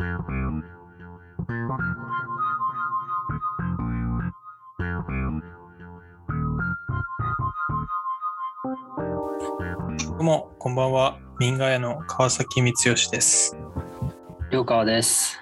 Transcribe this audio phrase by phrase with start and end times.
[0.00, 0.06] ど
[10.18, 11.18] うも、こんばんは。
[11.38, 13.54] 民ガ屋の川崎光義です。
[14.50, 15.38] 両川です。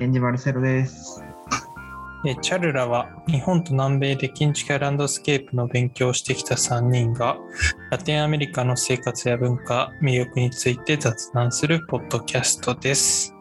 [0.00, 1.22] 源氏マルセロです。
[2.26, 7.36] えチャルラは日本と南米で建築やランドスケープの勉強をしてきた3人が
[7.92, 13.37] ラテンアメリカの生活や文化、魅力について雑談するポッドキャストです。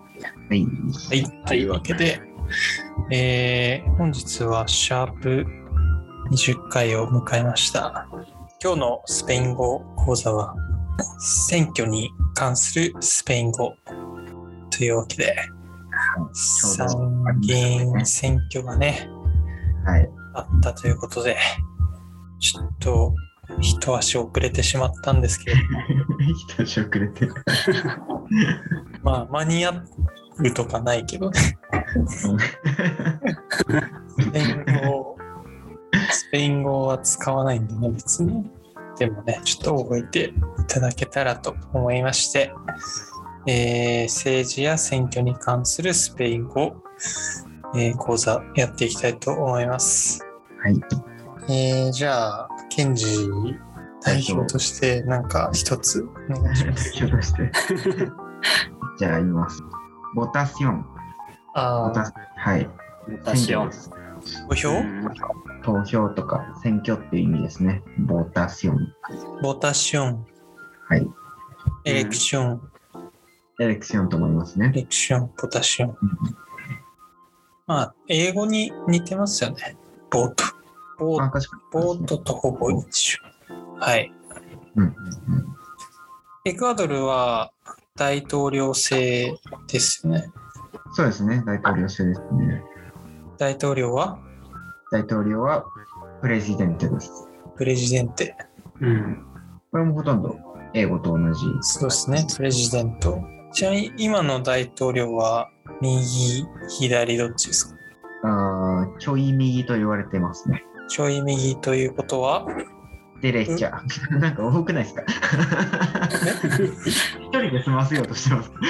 [0.50, 0.66] はい。
[0.66, 2.22] はい、というわけで、
[3.12, 5.46] えー本日はシャープ
[6.32, 8.08] 20回を迎えました。
[8.64, 10.56] 今日のスペイン語講座は
[11.20, 13.76] 選挙に関するスペイン語
[14.72, 15.36] というわけで
[16.34, 16.88] 参
[17.42, 19.10] 議院選挙がね
[19.86, 20.10] はい。
[20.34, 21.38] あったということで
[22.40, 23.14] ちょっと
[23.62, 25.62] 一足遅れてしまったんですけれど。
[25.64, 27.28] も一足遅れて。
[29.04, 29.84] まあ間に合
[30.40, 31.58] うとかないけどね。
[32.10, 32.28] ス
[34.32, 35.18] ペイン語
[36.12, 38.50] スペイン語は使わないんでね別に。
[38.98, 40.34] でもねちょっと覚えてい
[40.68, 42.52] ただけたらと思いまして、
[43.46, 46.76] えー政治や選挙に関するスペイン語、
[47.76, 50.26] えー講座やっていきたいと思います、
[50.62, 50.82] はい。
[51.50, 53.06] えーじゃあケンジ
[54.04, 57.52] 代表としてなんか一つお願いします代表として。
[58.98, 59.64] じゃあ、言います。
[60.16, 60.82] ボタション。
[60.82, 60.88] ボ
[61.54, 62.70] あタはい。
[63.24, 63.70] 私を選挙。
[63.70, 63.92] です。
[64.50, 64.70] 投票？
[64.72, 65.08] うん
[65.64, 67.84] 投票とか選挙っていう意味ですね。
[68.00, 68.94] ボタション。
[69.42, 70.26] ボタション
[70.88, 71.08] はい。
[71.84, 72.62] エレクション、
[73.60, 74.70] エレクションと思いますね。
[74.74, 75.96] エレクション、ポタション。
[77.66, 79.78] まあ、英語に似てますよね。
[80.10, 80.44] ボート。
[80.98, 81.42] ボあ、ー。
[81.72, 83.20] ボートとほぼ一緒。
[83.80, 84.12] はい。
[84.76, 84.94] うんうん
[86.46, 87.52] エクアドルは
[87.98, 89.34] 大統領制
[89.68, 90.32] ですよね。
[90.86, 90.94] うん。
[90.94, 91.44] そうですね。
[91.46, 92.64] 大統領制ですね。
[93.38, 94.18] 大統領は？
[94.90, 95.66] 大統領は
[96.22, 97.28] プレジデンテです。
[97.58, 98.38] プレジデンテ。
[98.80, 99.26] うん。
[99.72, 100.38] これもほとんど
[100.74, 101.42] 英語と同じ。
[101.62, 102.26] そうですね。
[102.38, 103.20] プレジデント。
[103.52, 105.50] ちなみに今の大統領は
[105.82, 107.76] 右、左どっちですか？
[108.24, 110.64] あーちょい右と言われてますね。
[110.88, 112.46] ちょい右ということは？
[113.22, 113.72] デレチャ。
[114.20, 115.04] なんか多くないですか？
[117.20, 118.52] 一人で済ませようとしてます。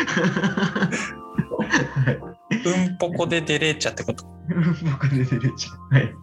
[2.06, 2.16] はい。
[2.16, 4.26] うんぽこでデレーチャってこと？
[4.92, 5.78] poco derecha。
[5.94, 6.14] はい。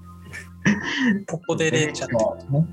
[1.27, 2.67] poco derecha ってことね。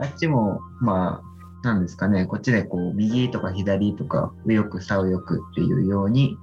[0.00, 1.20] あっちも、ま
[1.64, 5.18] あ、なんですかね、こっちでこう、右とか左とか、右翼、左右っ
[5.56, 6.36] ていうように、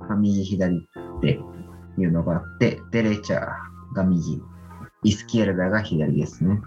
[0.00, 0.80] まあ、右、左っ
[1.20, 1.38] て
[1.98, 3.46] いうのがあって、 derecha
[3.94, 4.40] が右、
[5.04, 6.60] イスキエルダが左ですね。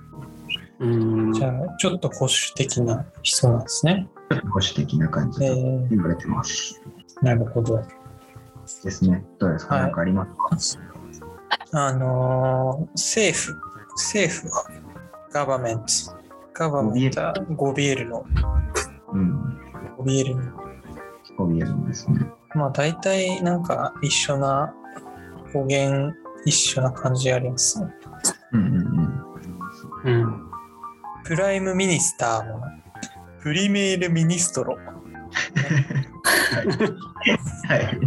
[0.80, 0.88] う
[1.30, 1.34] ん。
[1.34, 4.08] じゃあ、ちょっと保守的な人なんですね。
[4.44, 6.81] 保守的な感じえとー、言われてます。
[7.22, 7.84] なるほど。
[8.84, 9.25] ですね。
[9.40, 10.28] どうですか、はいなんかありま
[10.59, 10.84] すか？
[11.74, 13.56] あのー政府、
[13.96, 14.66] 政府は、
[15.31, 15.84] ガバメント、
[16.54, 18.25] ガバメントはゴビエルの、
[19.14, 19.59] うん。
[19.98, 20.44] ゴビエルの、
[21.38, 22.19] こういうのですね。
[22.56, 24.74] まあ大体なんか一緒な、
[25.54, 26.14] 語源
[26.46, 27.88] 一緒な感じありますね。
[28.53, 28.75] うんうん
[30.06, 30.22] うん。
[30.24, 30.50] うん。
[31.23, 32.62] prime minister も、
[33.41, 34.78] primer ministro。
[37.68, 38.00] はい。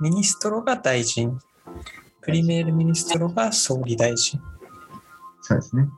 [0.00, 1.38] ministro が大臣、
[2.22, 4.40] primer ministro が総理大臣。
[5.42, 5.88] そうですね。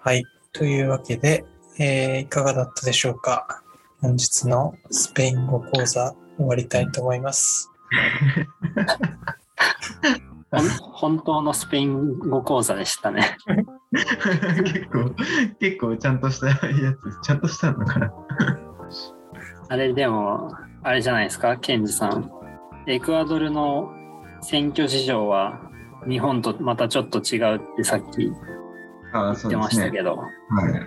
[0.00, 0.24] はい。
[0.52, 1.44] というわけで、
[1.78, 3.62] えーいかがだったでしょうか？
[4.00, 7.70] 本日のスペイン語講座終わりたいと思います。
[10.92, 13.36] 本当のスペイン語講座でしたね。
[13.92, 15.10] 結構、
[15.58, 18.12] 結構ちゃんとしたやつ、ちゃんとしたのかな。
[19.68, 20.52] あれでも、
[20.82, 22.30] あれじゃないですか、ケンジさん。
[22.86, 23.92] エクアドルの
[24.42, 25.58] 選挙事情は
[26.08, 28.32] 日本とまたちょっと違うってさっき言
[29.14, 29.70] ああ、ってま。
[29.70, 30.16] したけど。
[30.16, 30.28] はい。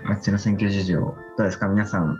[0.06, 1.66] あっちの選挙事情、どうですか？
[1.68, 2.16] 皆さん、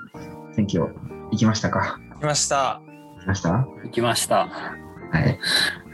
[0.52, 0.92] 選挙
[1.30, 1.98] 行きましたか？
[2.20, 2.80] 来ました。
[3.28, 3.66] 行きました？
[3.84, 4.36] 行きました。
[4.46, 5.38] はい。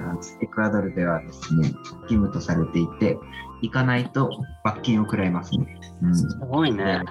[0.01, 1.69] あエクアドルではですね、
[2.03, 3.19] 義務とされていて、
[3.63, 4.31] 行かないと
[4.65, 5.81] 罰金を食らいますね。
[6.03, 6.17] うん。
[6.17, 7.03] すごいね。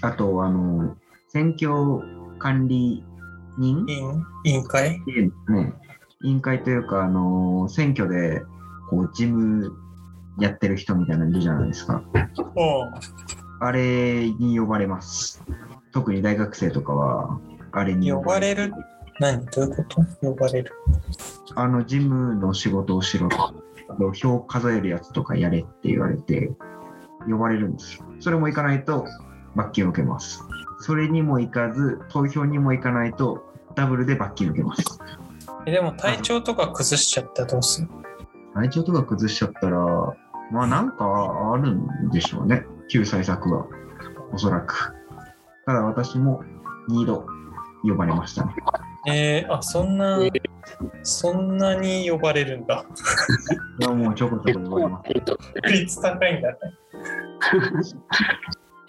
[0.00, 0.96] あと、あの、
[1.28, 1.70] 選挙
[2.38, 3.04] 管理
[3.58, 3.84] 人？
[3.86, 4.98] 委員委員会？
[5.00, 5.74] っていうんですね、
[6.22, 8.42] 委員会というか、あの、選挙で、
[8.88, 9.70] こう、事務
[10.38, 12.02] やってる人みたいなのいるじゃないですか。
[13.60, 15.44] あれに呼ばれます。
[15.92, 17.38] 特に大学生とかは、
[17.72, 18.72] あれに呼ばれる
[19.22, 19.46] 何？
[19.46, 20.04] どういうこと？
[20.20, 20.72] 呼ばれる？
[21.54, 23.54] あの、事務の仕事をしろと。
[23.88, 26.50] あと票数えるやつとかやれって言われて、
[27.28, 28.04] 呼ばれるんですよ。
[28.20, 29.06] それも行かないと
[29.54, 30.42] 罰金を受けます。
[30.80, 34.98] それにも行かず、投票にも行かないと、ダブルで罰金受けます。
[35.66, 37.88] えでも体調とか崩しちゃったらどうする？
[38.54, 39.78] 体調とか崩しちゃったら、
[40.50, 42.66] まあなんかあるんでしょうね。
[42.88, 43.66] 救済策は。
[44.32, 44.94] おそらく。
[45.66, 46.42] ただ私も
[46.88, 47.26] 2度
[47.82, 48.54] 呼ばれましたね。
[49.06, 50.20] えー、あ、そんな、
[51.02, 52.84] そんなに呼ばれるんだ。
[53.80, 55.12] いやもうちょこちょこ呼ばれます。
[55.14, 56.58] えっと確率高いんだね。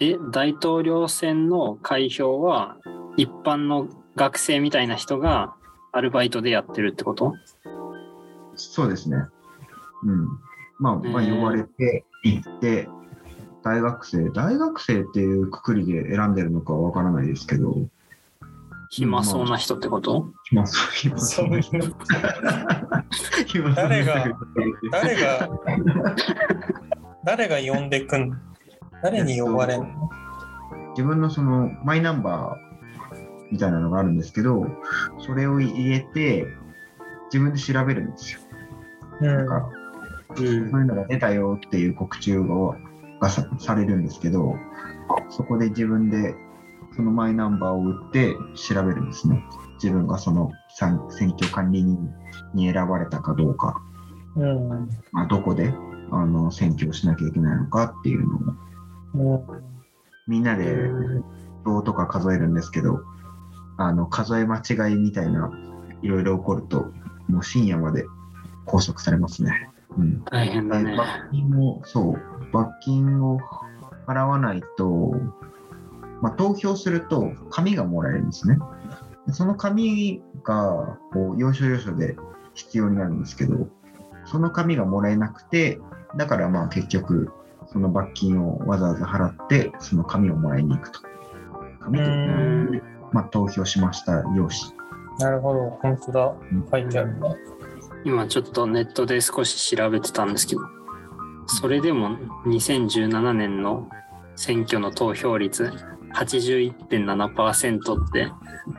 [0.00, 2.76] え、大統領選の開票は、
[3.16, 5.54] 一般の学生みたいな人が
[5.92, 7.34] アルバイトでやってるってこと？
[8.56, 9.16] そうですね。
[10.04, 10.28] うん。
[10.78, 12.88] まあ、まあ、呼ばれて行って、
[13.62, 17.74] 大学生、大学生っていうくくりで選んでるのかわからないですけど、
[18.96, 20.30] 暇そうな人ってこと？
[20.44, 21.48] 暇そう、暇そそう。
[23.74, 24.28] 誰が
[24.92, 25.50] 誰が、
[27.24, 28.28] 誰が呼んでくん？
[28.30, 28.36] の
[29.02, 30.10] 誰に呼ばれんの？
[30.90, 34.64] 自分のそのマイナンバーみたいなのがあるんですけど、
[35.26, 36.46] それを入れて、
[37.32, 38.40] 自分で調べるんですよ。
[39.22, 39.26] うん。
[39.26, 39.70] なんか、
[40.36, 42.44] そういうのが出たよっていう告知が
[43.20, 44.54] がさされるんですけど、
[45.30, 46.36] そこで自分で
[46.96, 49.44] そのマイナンバーを打って調べるんですね。
[49.74, 51.98] 自分がその選選挙管理人
[52.54, 53.82] に選ばれたかどうか、
[54.36, 54.88] うん。
[55.12, 55.74] まあ、どこで
[56.10, 58.26] あの選挙をしなきゃいけないのかっていう
[59.14, 59.62] のをうん。
[60.26, 60.88] みんなで
[61.64, 63.00] 票とか数えるんですけど、
[63.76, 65.50] あの数え間違いみたいな
[66.02, 66.92] いろいろ起こると、
[67.28, 68.04] もう深夜まで
[68.66, 69.70] 拘束されますね。
[69.96, 70.96] うん大変だね。
[70.96, 73.38] 罰金も、そう、罰金を
[74.06, 75.14] 払わないと、
[76.24, 78.56] まあ、投票すると紙がもらえるんですね。
[79.26, 82.16] でその紙がこう要所要所で
[82.54, 83.68] 必要になるんですけど、
[84.24, 85.78] その紙がもらえなくて、
[86.16, 87.30] だからまあ結局、
[87.70, 91.00] その罰金をわざわざ払って、その紙をもらいに行くと。
[91.80, 92.04] 紙と
[93.12, 94.50] まあ、投票しました用紙。
[95.18, 96.34] なるほど、本当だ。
[96.72, 97.36] 書いてあるね。
[98.02, 100.62] 今ちょっとネットで少し調べてたんですけど、
[101.46, 102.16] それでも
[102.46, 103.90] 2017年の
[104.36, 105.70] 選挙の投票率
[106.14, 108.30] 81.7%って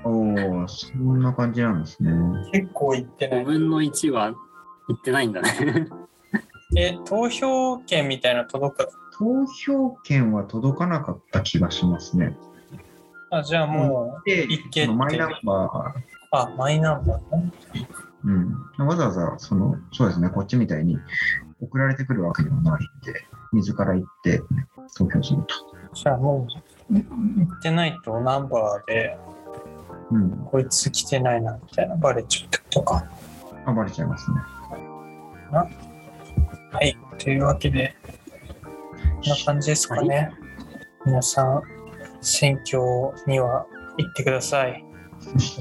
[0.03, 2.11] おお、そんな感じなんですね。
[2.51, 3.45] 結構言ってな5い。
[3.45, 4.29] 分の1は
[4.89, 5.49] いってないんだね。
[6.77, 8.89] え、投票権みたいなの届く？
[9.17, 12.35] 投票権は届かなかった気がしますね。
[13.31, 15.69] あ、じゃあもで一見そのマイナンバう、
[16.31, 17.51] あ、マイナンバーね。
[18.25, 18.29] ー、
[18.79, 20.97] うん、わざわざその、そうですね、こっちみたいに
[21.61, 23.21] 送られてくるわけではないんで、
[23.53, 24.41] 自ら行って
[24.97, 25.55] 投票すると。
[25.93, 29.17] じゃあもう、言ってないとナンバーで、
[30.11, 33.05] うん、こいつ来てないな、みたいなバレちゃうってことか。
[33.65, 34.37] 暴れちゃいますね。
[35.51, 36.97] はい。
[37.17, 37.95] というわけで、
[39.01, 40.31] こんな感じですかね。
[41.05, 41.61] 皆さん、
[42.21, 42.81] 選挙
[43.27, 43.65] には
[43.97, 44.83] 行ってください。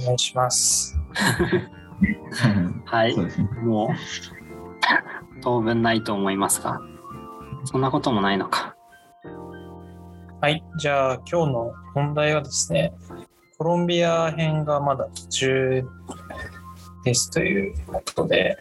[0.03, 0.99] お願いします。
[2.85, 3.27] はいそう。
[3.27, 3.35] ね。
[3.62, 3.88] もう
[5.43, 6.81] 当分ないと思いますが、
[7.65, 8.74] そんなこともないのか。
[10.44, 10.62] はい。
[10.76, 12.93] じゃあ、今日の本題はですね、
[13.56, 15.85] コロンビア編がまだ途中
[17.02, 18.58] ですということで、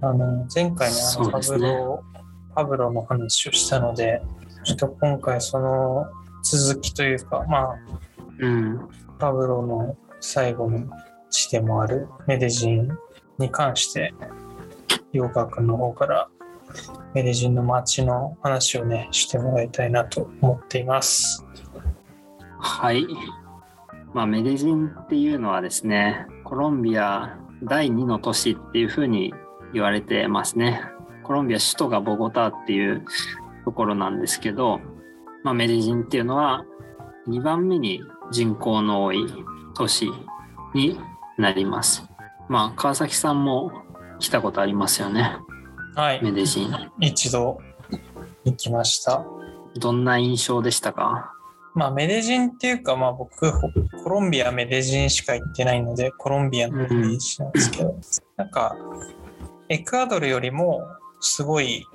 [0.00, 2.04] あの、前回のあのパブロ、
[2.54, 4.22] パブロの話をしたので、
[4.64, 6.06] ちょっと今回その
[6.42, 7.76] 続きというか、まあ、
[8.38, 8.88] うん。
[9.18, 10.88] パブロの最後の
[11.28, 12.88] 地でもあるメデジン
[13.36, 14.14] に関して、
[15.12, 16.30] 洋川君の方から
[17.14, 21.44] メデジンの街の話をね、してもらいたいなと思っています。
[22.58, 23.06] はい。
[24.14, 29.34] まあ、メデジンっていうのはですね、コロンビア第2の都市っていうふうに
[29.74, 30.82] 言われてますね。
[31.22, 33.04] コロンビア首都がボゴタっていう
[33.64, 34.80] ところなんですけど、
[35.44, 36.64] まあ、メディジンっていうのは
[37.28, 39.26] 2番目に人口の多い
[39.74, 40.10] 都市
[40.74, 40.98] に
[41.38, 42.08] なります。
[42.48, 43.70] まあ、川崎さんも
[44.18, 45.36] 来たことありますよね、
[45.94, 46.24] はい。
[46.24, 46.70] メデジン。
[47.00, 47.58] 一度
[48.44, 49.24] 行きました。
[49.76, 51.32] どんな印象でしたか？
[51.74, 53.50] まあ、メデジンっていうか、まあ、僕、
[54.02, 57.94] コロンビア、メデジンしか行ってないので、コロンビアのイメージなんですけど、
[58.36, 58.76] なんか、
[59.70, 60.86] エクアドルよりも、
[61.20, 61.86] すごい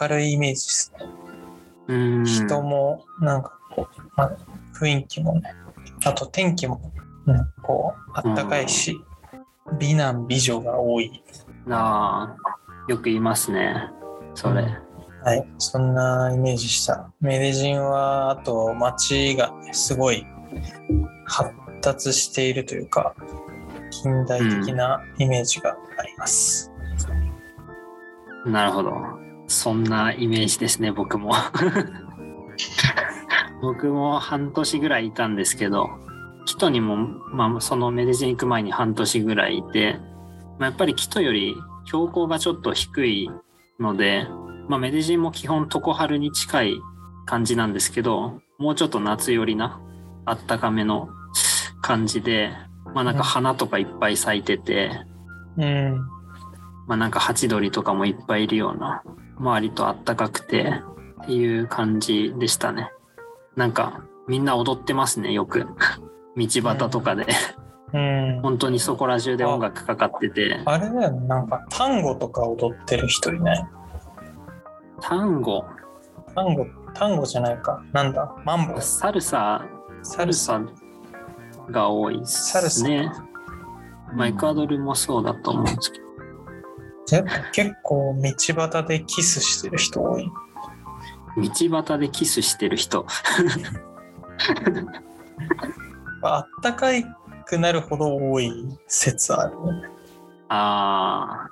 [0.00, 1.06] 明るいイメージですね。
[1.88, 2.24] うーん。
[2.24, 4.32] 人も、なんかこう、まあ、
[4.74, 5.54] 雰囲気もね、
[6.04, 6.80] あと天気も、
[7.26, 8.98] うん、こう、あったかいし、
[9.78, 11.22] 美男美女が多い。
[11.68, 12.56] ああ、
[12.90, 13.88] よく言いますね。
[14.34, 14.64] それ。
[15.22, 17.12] はい、そんなイメージした。
[17.20, 20.26] メデジンは、あと街がねすごい
[21.24, 23.14] 発達しているというか、
[23.92, 26.72] 近代的なイメージがあります。
[28.44, 28.92] なるほど。
[29.46, 31.32] そんなイメージですね、僕も。
[33.62, 35.90] 僕も半年ぐらいいたんですけど、
[36.44, 39.96] キトにも、まあ、そのメデジン行く前に半年ぐらいいて、
[40.58, 41.54] まあ、やっぱりキトより
[41.90, 43.30] 標高がちょっと低い
[43.80, 44.28] ので、
[44.68, 46.80] まあ、メデジンも基本常春に近い
[47.26, 49.80] 感じなんですけど、もうちょっと夏寄りな、
[50.24, 51.08] あったかめの
[51.82, 52.52] 感じで、
[52.94, 54.92] まあなんか花とかいっぱい咲いてて、
[55.56, 55.96] うん。
[56.86, 59.02] まあなんかハチドリとかもいっぱいいるような、
[59.38, 60.72] 周りとあったかくて
[61.22, 62.92] っていう感じでしたね。
[63.56, 65.66] なんかみんな踊ってますね、よく。
[66.36, 67.26] 道端とかで。
[67.92, 68.40] うん。
[68.42, 73.66] 本当にそこら中で音楽かかってて、あれだよね、なんか単語とか踊ってる人いない？
[75.00, 75.64] 単語、
[76.34, 77.82] 単語、単語じゃないか。
[77.92, 78.34] なんだ？
[78.44, 78.80] マンボ。
[78.80, 79.66] サルサ、
[80.02, 80.60] サルサ
[81.70, 83.10] が多いですね。
[84.14, 86.04] まあエクアドルもそうだと思うんですけど。
[87.06, 90.30] ぜ結構道端でキスしてる人多い。
[91.36, 93.06] 道端でキスしてる人。
[96.22, 96.90] あったか
[97.50, 98.52] くなるほど多い
[98.86, 99.88] 説あるね。
[100.48, 101.48] あ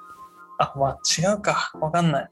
[0.59, 1.73] あ、まあ違うか。
[1.81, 2.31] わかんない。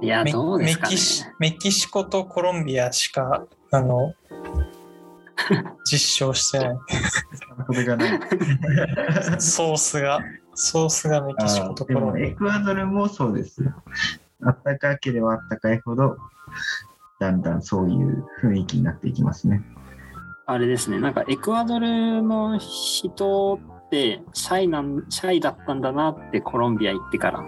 [0.00, 0.98] ー、いや、メどうですかねメキ。
[1.02, 4.14] シメキシコとコロンビアしか、あの、
[5.84, 6.78] 実証してない。
[7.66, 8.20] それがない。
[9.40, 10.20] ソースが、
[10.54, 13.74] ソースがメキシコとコロンビエクアドルもそうですよ。
[14.42, 16.16] あったかければあったかいほど、
[17.18, 19.62] だんだんそういう雰囲気になっていきますね。
[20.46, 27.44] あれですね、なんかエクアドルの人ってシャイなん、シャイだったんだなってコロンビア行ってから、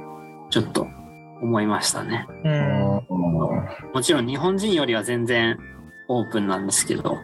[0.50, 0.86] ちょっと
[1.42, 2.26] 思いましたね。
[2.44, 2.48] ア。
[2.48, 3.92] うん。
[3.92, 5.58] もちろん日本人よりは全然
[6.08, 7.18] オープンなんですけど、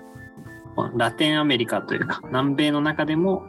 [0.96, 3.44] ラテンアメリカというか、南米の中でも、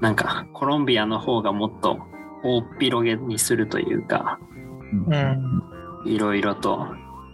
[0.00, 1.98] なんかコロンビアの方がもっと
[2.42, 4.38] 大っ広げにするというか、
[5.08, 5.62] うん。
[6.06, 6.86] いろいろと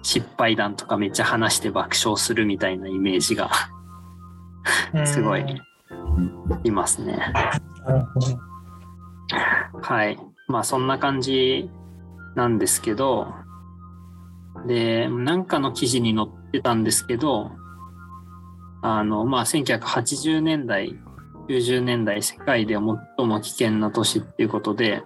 [0.03, 3.80] 失敗談とかめっちゃ話して爆笑するみたいなイメージがうん
[5.05, 5.45] すごい
[6.65, 7.19] いますね。
[9.83, 10.19] はい。
[10.49, 11.71] まあそんな感じ
[12.35, 13.29] なんですけど、
[14.67, 17.53] で、なんかの記事に載ってたんですけど、
[18.83, 20.99] あの、まあ1980年代、
[21.49, 25.03] 90年代世界で最も危険な都市っていうことで、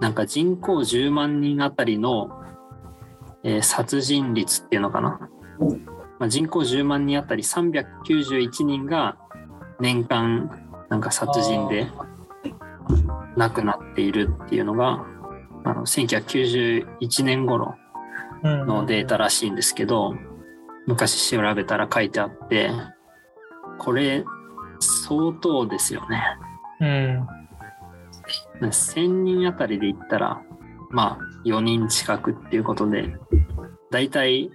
[0.00, 2.40] なんか人口10万人あたりの、
[3.42, 5.28] えー殺人率っていうのかな？
[6.18, 9.16] まあ、人口10万人あたり391人が
[9.80, 10.50] 年間
[10.88, 11.88] なんか殺人で
[13.36, 15.04] 亡くなっているっていうのが
[15.64, 17.74] あの1991年頃
[18.42, 20.14] うんのデータらしいんですけど
[20.86, 22.70] 昔調べたら書いてあって
[23.78, 24.24] これ
[24.80, 26.22] 相当ですよね。
[26.80, 27.26] うん。
[28.60, 30.42] 1000人あたりで言ったら
[30.90, 33.16] まあ4人近くっていうことで
[33.90, 34.50] 大体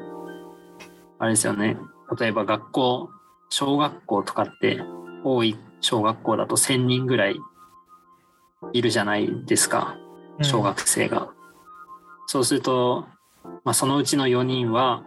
[1.19, 1.77] あれですよね
[2.17, 3.09] 例えば学校
[3.49, 4.81] 小学校とかって
[5.23, 7.35] 多い小学校だと1000人ぐらい
[8.73, 9.97] いるじゃないですか
[10.41, 11.29] 小学生が。
[12.27, 13.07] そうすると、
[13.63, 15.03] まあ、そのうちの4人は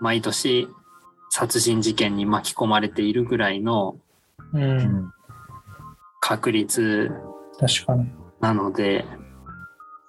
[0.00, 0.68] 毎年
[1.30, 3.96] 殺人事件に巻き込まれているぐらいの
[4.52, 4.62] うん。
[4.62, 4.66] う。
[4.66, 5.12] うんん
[6.20, 7.10] 確率。
[8.40, 9.04] なので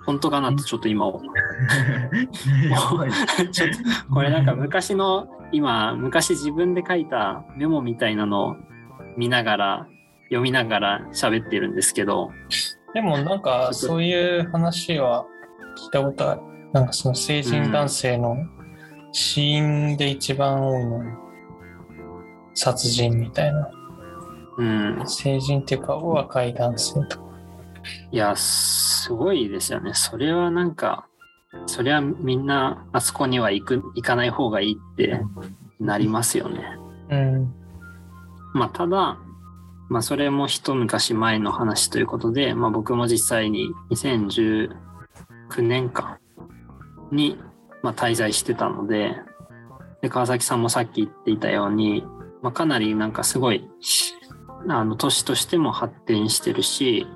[0.05, 1.21] 本当かなってちょっと今やばい
[3.51, 8.55] ちょっとこれなんか昔の今昔自分で書いたメモみたいなのを
[9.17, 9.87] 見ながら
[10.25, 12.31] 読みながら喋ってるんですけど
[12.93, 15.25] でもなんかそういう話は
[15.77, 16.41] 聞いたことある。
[16.71, 18.35] なんかその成人男性の
[19.11, 21.05] 死因で一番多いのは
[22.55, 23.69] 殺人みたいな。
[24.57, 27.23] うん成人っていうか若い男性とか。
[28.11, 31.07] いやすごいですよねそれはなんか
[31.65, 35.21] そりゃみんなあそこには行く行かない方がいいって
[35.79, 36.77] なりますよね。
[37.09, 37.53] うん。
[38.53, 39.17] まあ、ただ、
[39.89, 44.69] まあ、それも一昔前の話ということで、まあ、僕も実際に2019
[45.59, 46.19] 年間
[47.11, 47.37] に、
[47.81, 49.15] まあ、滞在してたので
[50.01, 52.03] で川崎さんもさっき言っていたように、
[52.41, 53.69] まあ、かなりなんかすごい
[54.67, 57.07] あの都市としても発展してるし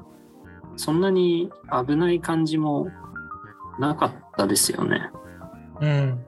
[0.76, 1.50] そんなに
[1.88, 2.88] 危ない感じも
[3.80, 5.10] なかったですよね。
[5.82, 6.26] うん。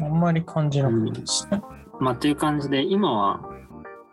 [0.00, 1.62] あんまり感じなかったですね。
[2.00, 3.40] まあ、っていう感じで今は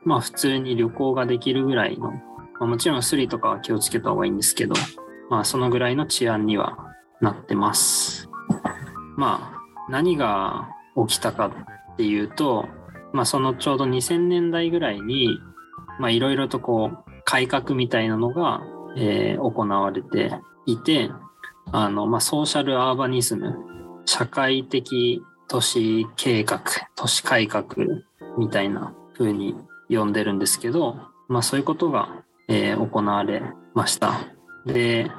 [0.03, 2.19] まあ普通に旅行ができるぐらいの、ま
[2.61, 4.75] あ、もちろんスリとかは気をつけた方がいいんですけど
[5.29, 6.77] まあそのぐらいの治安には
[7.21, 8.29] なってます。
[9.15, 10.69] まあ何が
[11.07, 12.67] 起きたかっていうと、
[13.13, 15.39] まあ、そのちょうど2000年代ぐらいに
[15.99, 18.61] まあいろいろとこう改革みたいなのが、
[18.97, 20.31] えー行われて
[20.65, 21.09] いて
[21.71, 23.55] あの、まあ、ソーシャルアーバニズム
[24.05, 26.61] 社会的都市計画
[26.95, 27.65] 都市改革
[28.37, 29.55] みたいな風に
[29.89, 30.97] 呼んでるんですけど、
[31.27, 33.41] まあ、そういうことが、えー行われ
[33.73, 34.19] ました。
[34.65, 35.09] で、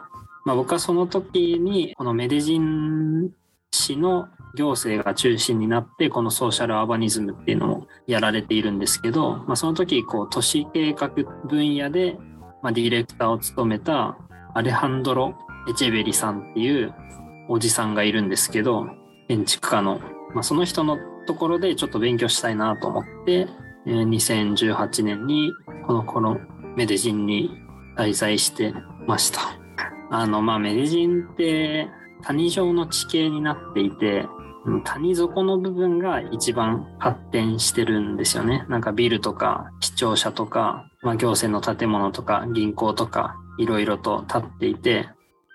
[0.45, 3.31] まあ、僕はその時にこのメディジン
[3.71, 11.09] 市の行政が中心になってこのソーシャルアーバニズムっていうのをやられているんですけど、まあ、その時こう都市計画
[11.49, 12.19] 分野で、
[12.63, 14.19] まあ、ディレクターを務めた
[14.55, 15.35] アレハンドロ・
[15.69, 16.95] エチェベリさんっていう
[17.49, 18.87] おじさんがいるんですけど
[19.29, 20.01] 建築家の、
[20.35, 23.47] まあ、その人のところでちょっと勉強したいなと思って、
[23.87, 25.53] 2018年に
[25.87, 26.39] このこの
[26.77, 27.51] メデジンに
[27.97, 28.75] 滞在して
[29.07, 29.41] ました。
[30.11, 31.89] あのまあメデジンって
[32.23, 34.27] 谷状の地形になっていて
[34.85, 38.65] 谷底の部分が一番発展してるんですよね。
[38.69, 45.09] なんかビルとか市庁舎とか、まあ、行政の建物とか銀行とかいろいろと建っていて、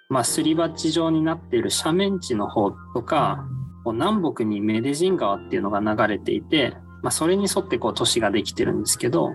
[0.10, 3.46] まあ、すり鉢状になっている斜面地の方とか
[3.84, 9.32] こう南北にメデジン川っていうのが流れていて、まあ、それに沿ってこう都市ができてるんですけど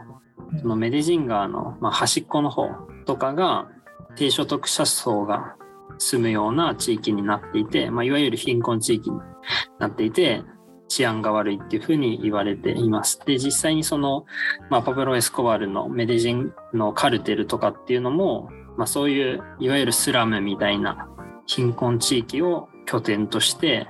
[0.61, 2.69] そのメデジン川の、まあ、端っこの方
[3.07, 3.69] とかが
[4.17, 5.57] 低所得者層が
[5.99, 9.19] 住むような地域になっていて、まあ、いわゆる貧困地域に
[9.79, 10.43] なっていて
[10.89, 13.19] 治安が悪いっていうふうに言われています。
[13.25, 14.27] で実際にその、
[14.69, 21.09] まあ、パブロ・エスコバルのメデジンのカルテルとかっていうのも、まあ、そういういわゆるスラムみたいな
[21.47, 23.89] 貧困地域を拠点として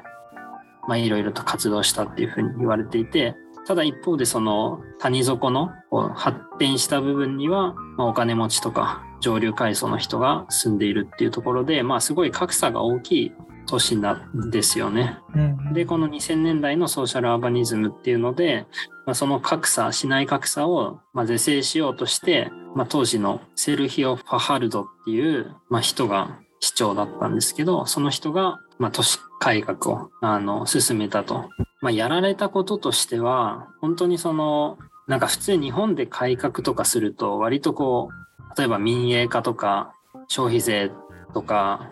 [0.89, 3.37] まあいろいろと活動したっていうふうに言われていて
[3.67, 5.71] ただ一方でその谷底の
[6.15, 13.33] 発展した部分には、まあ、お金持ちとか上流階層の人が住んでいるっていうところでまあすごい格差が大きい
[13.67, 15.19] 都市なんですよね。
[15.37, 18.67] うんでこの2000年代のソーシャルアーバニズムっていうので、
[19.07, 31.49] まあ、その格差市内格差をまあ是正しようとして、まあ、当時のセルヒオ・ファハルドっていう、まあ、人が市長だったんですけどその人が、まあ、都市改革をあの進めたと。
[31.81, 39.95] まあ、やられたこととしては本当にそのなんか普通日本で改革とかすると割とこう例えば民営化とか
[40.29, 40.93] 消費税
[41.35, 41.91] とか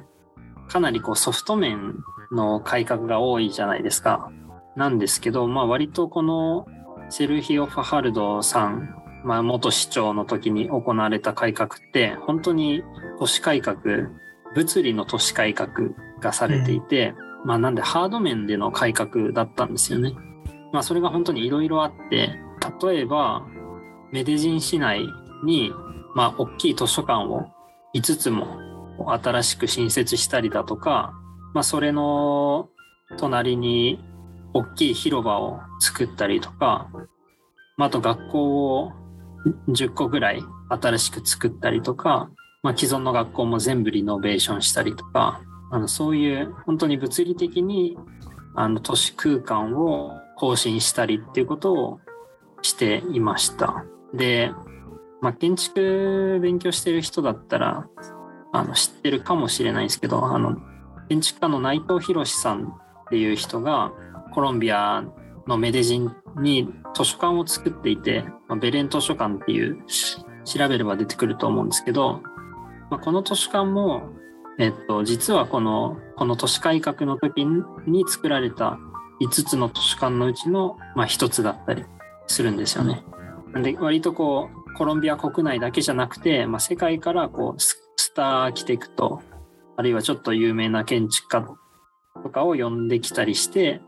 [0.68, 1.96] かなりこうソフト面
[2.30, 4.30] の改革が多いじゃないですか。
[4.76, 6.66] なんですけど、まあ、割とこの
[7.08, 12.82] セルヒオ・ファハルドさん、まあ、元市長の時に行われた改革って本当に
[13.18, 13.76] 都市改革
[14.54, 20.14] 物理の都市改革がされていて、まあ、なんでハード面での改革だったんですよね。
[20.72, 22.38] まあ、それが本当にいろいろあって
[22.82, 23.44] 例えば
[24.12, 25.06] メデジン市内
[25.44, 25.72] に、
[26.14, 27.46] まあ、大きい図書館を
[27.94, 28.46] 5つも
[29.06, 31.12] 新しく新設したりだとか、
[31.54, 32.68] まあ、それの
[33.18, 34.04] 隣に
[34.52, 36.88] 大きい広場を作ったりとか、
[37.76, 38.92] まあ、あと学校を
[39.68, 42.30] 10個ぐらい新しく作ったりとか、
[42.62, 47.96] まあ、既存の学校も全部リノベーションしたりとかあのそういう本当に物理的に
[48.54, 52.00] あの都市空間を更新したりっていうことを
[52.62, 53.84] していました。
[54.12, 54.52] で、
[55.20, 57.86] まあ、建築勉強してる人だったら
[58.52, 60.56] あの知ってるかもしれないんですけどあの
[61.08, 63.92] 建築家の内藤博さんっていう人が
[64.32, 65.04] コロンビア
[65.46, 69.82] のメデジンに図書館を作っていて、まあ、ベレン図書館っていう
[70.44, 72.20] 調べれば出てくると思うんですけど、
[72.90, 74.10] まあ、この図書館も、
[74.58, 78.78] えっと、実はこのこの都市改革の時に作られた
[79.22, 81.84] 5つの図書館のうちの、まあ、1つだったり
[82.26, 83.04] するんですよね。
[83.54, 89.20] で割とこうコロンビア国内だけじゃなくて、まあ、世界からこうススターアーキテクト
[89.76, 91.46] あるいはちょっと有名な建築家
[92.22, 93.80] とかを呼んできたりして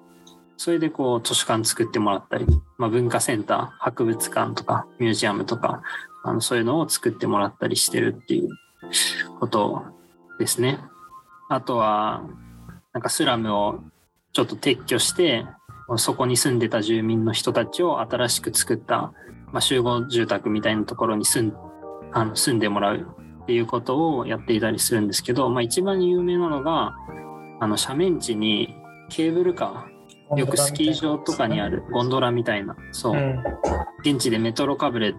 [0.62, 2.46] それでこう図書館作ってもらったり、
[2.79, 5.83] まあ、文化センター博物館とかミュージアムとか
[6.22, 8.48] あのそういうのを作ってもらったりしてるっていう
[9.40, 9.83] こと
[10.38, 10.79] ですね。
[11.48, 12.22] あとは
[12.92, 13.81] なんかスラムを
[14.33, 15.44] ちょっと撤去して
[15.96, 19.12] そこに住んでた住民の人たちを新しく作った、
[19.51, 21.57] まあ、集合住宅みたいなところに住ん
[22.12, 22.98] あの住んでもらう
[23.42, 26.94] っていうことをやっていたりするんですけど、まあ、一番有名なのが
[27.59, 28.77] あの斜面地に
[29.09, 29.91] ケーブルカー
[30.36, 32.76] よくスキー場とかにあるゴンドラみたいな。
[32.92, 33.42] そう、うん。
[34.02, 35.14] 現地でメトロカブレっ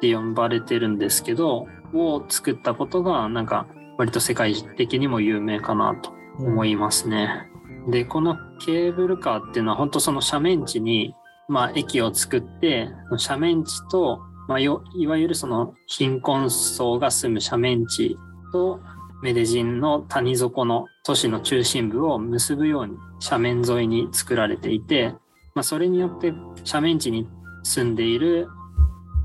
[0.00, 7.48] て呼ばれてるんですけどを作ったことがなんか割と世界的にも有名かなと思いますね。
[7.88, 11.14] でこのケーブルカーっていうのは本当その斜面地に、
[11.48, 18.16] まあ、駅を作って斜面地と、まあ、よいわゆるその貧困層が住む斜面地
[18.52, 18.80] と
[19.22, 25.14] メデジンの谷底の都市の中心部を結ぶように斜面沿いに作られていて、
[25.54, 26.32] まあ、それによって
[26.64, 27.28] 斜面地に
[27.64, 28.48] 住んでいる、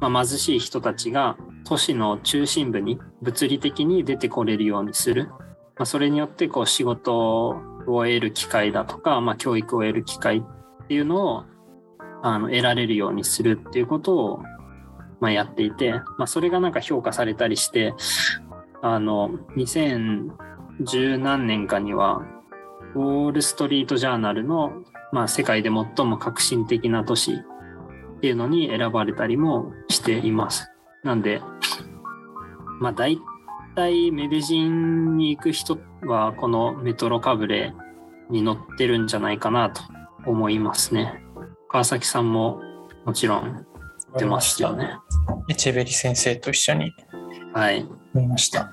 [0.02, 11.46] まあ、貧しい人たちが都市の中心部に物理的に出てこれるようにする、まあ、それによってこう仕事を得る機会だとか、まあ、教育を得る機会っていうのを
[12.24, 14.44] あの得られるようにするっていうことを、
[15.20, 17.94] まあ、やっていて、まあ、それがなんか評価されたりして
[18.84, 22.22] あの2010何年かには
[22.96, 24.74] ウォール・ストリート・ジャーナルの、
[25.14, 30.70] まあ、世界で最も革新的な都市っていうのに選ばれたりもしています。
[31.02, 31.42] なんで、
[32.82, 33.18] まあ、大
[33.74, 37.74] 体メディジンに行く人はこのメトロカブレ
[38.30, 39.82] に乗ってるんじゃないかなと
[40.26, 41.24] 思いますね。
[41.70, 42.62] 川崎さんも
[43.06, 43.66] もちろん
[44.18, 44.98] 出ましたよね。
[45.50, 46.94] エチェベリ先生と一緒に
[47.54, 47.88] はい。
[48.14, 48.72] 見ました。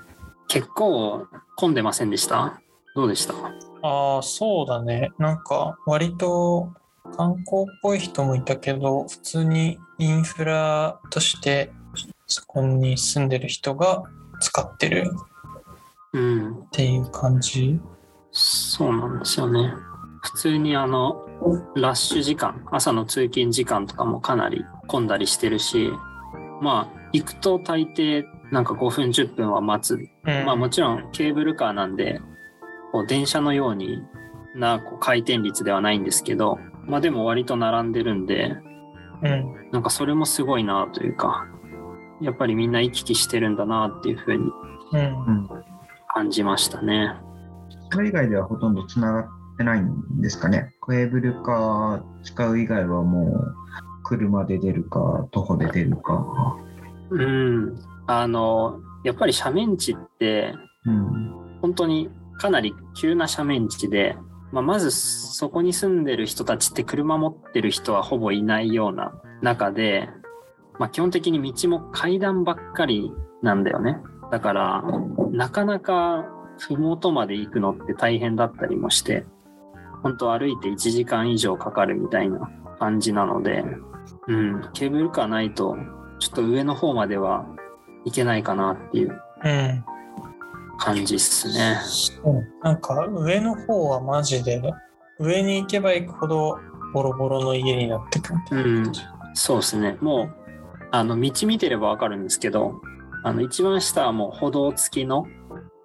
[0.48, 2.60] 結構混んでませんでした？
[2.96, 3.34] どうでした？
[3.82, 5.12] ああ、そうだね。
[5.18, 6.72] なんか、割と
[7.16, 11.72] 観光っぽい人もいたけど、普通にインフラとして、
[12.26, 14.04] そこに住んでる人が
[14.40, 15.10] 使ってる
[16.12, 16.52] うん。
[16.52, 17.78] っていう感じ？
[18.32, 19.72] そうなんですよね。
[20.22, 21.26] 普通にあの、
[21.74, 25.90] ラッシュ時間、朝の通勤時間とかもかなり混んだりしてるし、
[26.60, 29.94] まあ、行くと大抵なんか5分10分は待つ。
[29.94, 32.20] うん、まあもちろんケーブルカーなんで、
[32.92, 34.02] こう電車のように
[34.54, 38.56] なこう回転率ではないんですけど、まあでも割と並んでるんで、
[39.22, 39.70] うん。
[39.70, 41.46] なんかそれもすごいなというか、
[42.20, 44.50] やっぱりみんな行き来してるんだなっていうふうに。
[46.12, 47.14] 感じましたね。
[47.92, 50.74] それ以外ではほとんどつながってないんですかね？
[50.88, 53.54] ケーブルカー使う以外はもう、
[54.02, 56.56] 車で出るか、徒歩で出るか。
[57.10, 57.78] うん。
[58.10, 61.30] あの、やっぱり斜面地ってうん。
[61.60, 64.16] 本当にかなり急な斜面地で、
[64.50, 70.08] まあ、まずそこに住んでる人たちって車持ってる人はほぼいないような中で、
[70.78, 73.98] まあ、基本的に道も階段ばっかりなんだよね。
[74.30, 74.84] だから
[75.32, 76.24] なかなか
[76.58, 79.24] 麓まで行くのって大変だったりもして
[80.02, 83.64] 本当歩いて1時間以上かかるみたいな感じなので、
[84.28, 85.76] うん、ケーブルカーないと
[86.20, 87.44] ちょっと上の方までは
[88.04, 89.84] 行けないかなっていううん。
[90.78, 91.78] 感じっすね。
[91.84, 94.62] そうなんか上の方はマジで
[95.18, 96.58] 上に行けば行くほど
[96.92, 99.00] ボロボロの家になってくるみたいな感じ。
[99.34, 99.96] そうですね。
[100.00, 100.34] もう、
[100.90, 102.80] あの、道見てればわかるんですけど、
[103.22, 105.26] あの、一番下はもう歩道付きの、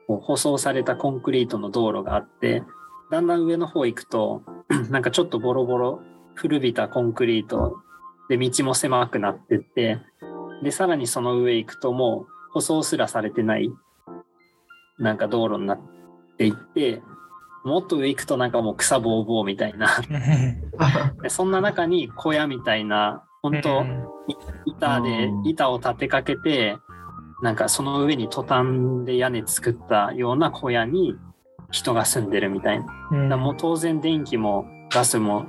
[0.08, 2.63] 舗装されたコンクリートの道路があって、
[3.12, 4.43] だんだん上の方行くと、
[4.89, 6.01] なんかちょっとボロボロ、
[6.34, 7.78] 古びたコンクリート
[8.30, 9.99] で道も狭くなってって、
[10.63, 13.71] で、さらにその上行くともう舗装すらされてない、
[14.97, 15.79] なんか道路になっ
[16.37, 17.01] ていって、
[17.63, 19.89] もっと上行くとなんかもう草ぼうぼうみたいな、
[21.21, 24.05] でそんな中に小屋みたいな、本当、うん
[24.65, 26.77] 板でうん板を立てかけて
[27.43, 31.15] なんかその上にトタンで屋根作ったような小屋に
[31.69, 32.79] 人が住んでるみたい
[33.11, 33.29] な。
[33.29, 35.45] だもう当然電気もガスも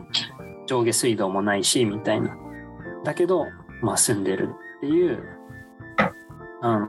[0.66, 2.37] 上下水道もないしみたいな。
[3.05, 3.47] だけど
[3.83, 5.23] まあ住んでるっていう
[6.62, 6.89] あの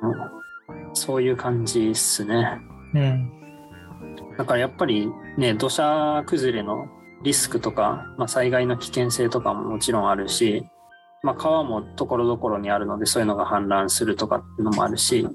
[0.94, 2.60] そういう感じっすね。
[2.94, 3.34] うん
[4.38, 6.88] だからやっぱりね土砂崩れの
[7.24, 10.64] リスクとか、まあ、災害の危険性とかももちろんあるし、
[11.24, 15.28] まあ、川もところどころにあるのでそういうのが氾濫するとかっていうのもあるし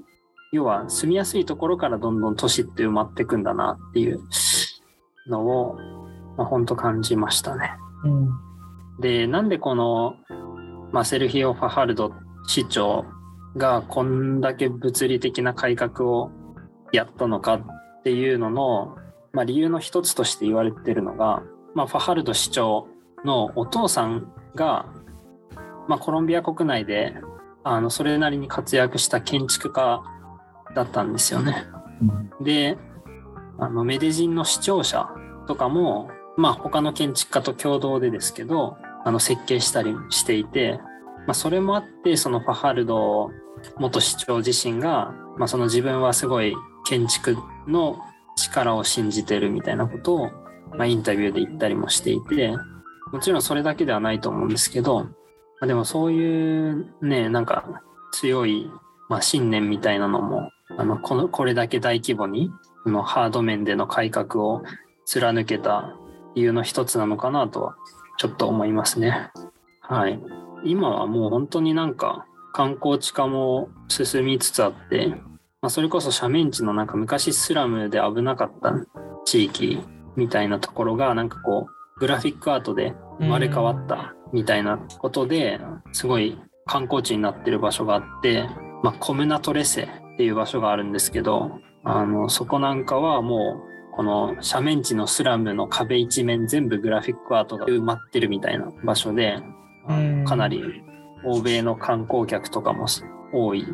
[0.53, 4.21] 要は住みやすいところからどんどん都市って埋まっていくんだなっていう
[5.27, 5.75] のを、
[6.37, 7.71] まあ、本当感じましたね。
[8.05, 8.29] うん
[8.99, 10.15] でなんでこの、
[10.91, 12.13] まあ、セルヒオ・ファハルド
[12.47, 13.05] 市長
[13.57, 16.31] がこんだけ物理的な改革を
[16.91, 17.65] やったのかっ
[18.03, 18.97] ていうのの、
[19.31, 21.43] まあ、理由の一つとして言われてるのが、
[21.75, 22.87] まあ、ファハルド市長
[23.25, 24.85] のお父さんが、
[25.87, 27.15] まあ、コロンビア国内で
[27.63, 30.03] あのそれなりに活躍した建築家
[30.75, 31.65] だったんですよね。
[32.41, 32.77] で
[33.59, 35.09] あのメデジンの市庁舎
[35.47, 40.79] とかも、まあ、他の建築家と共同でですけどあの設計したりしていて、
[41.25, 43.31] まあ、それもあってそのファハルド
[43.77, 46.55] 元市長自身が、まあ、その自分はすごい
[46.85, 47.97] 建築の
[48.35, 50.31] 力を信じてるみたいなことを、
[50.71, 52.55] まあ、インタビューで言ったりもしていて
[53.11, 55.09] もちろんそれだけではないと思うんですけど、ま
[55.61, 58.69] あ、でもそういうねなんか強い、
[59.07, 62.51] まあ、信念みたいなのもあのこのこれだけ大規模に
[62.83, 64.63] このハード面での改革を
[65.05, 65.95] 貫けた
[66.35, 67.75] 理由の一つなのかなとは
[68.17, 69.31] ちょっと思いますね。
[69.81, 70.19] はい。
[70.65, 75.07] 今はもう本当になんか観光地化も進みつつあって、
[75.61, 78.73] まあ、それこそ斜面地のなんか昔スラムで危なかった
[79.25, 79.79] 地域
[80.15, 85.59] みたいなところがなんかこうグラフィックアートで生まれ変わったみたいなことで
[85.91, 88.47] すごい観光地になってる場所があって、
[88.83, 99.37] まあ、 Comuna Trece っていう場所があるんですけどあのそこなんかはもうこの斜面地のスラムの壁一面全部グラフィックアートが埋まってるみたいな場所で、
[100.25, 100.83] かなり
[101.25, 102.87] 欧米の観光客とかも
[103.33, 103.65] 多い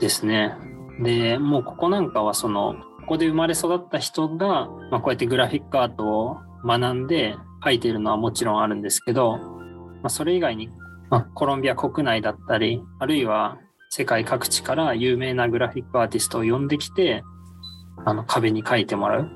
[0.00, 0.54] ですね。
[1.00, 10.70] で、もうここなんかはその、ここで生まれ育った人が、まあ、こうやってグラフィックアートを学んで描いているのはもちろんあるんですけど、まあ、それ以外に、
[11.10, 13.58] まあ、コロンビア国内だったり、あるいは
[13.90, 17.22] 世界各地から有名なグラフィックアーティストを呼んできて、
[18.04, 19.30] あの壁に描いてもらう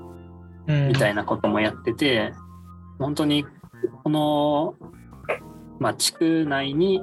[0.67, 2.33] うんみたいなこともやってて、
[2.99, 3.45] 本当に
[4.03, 4.75] この、
[5.81, 7.03] まあ、地区内に、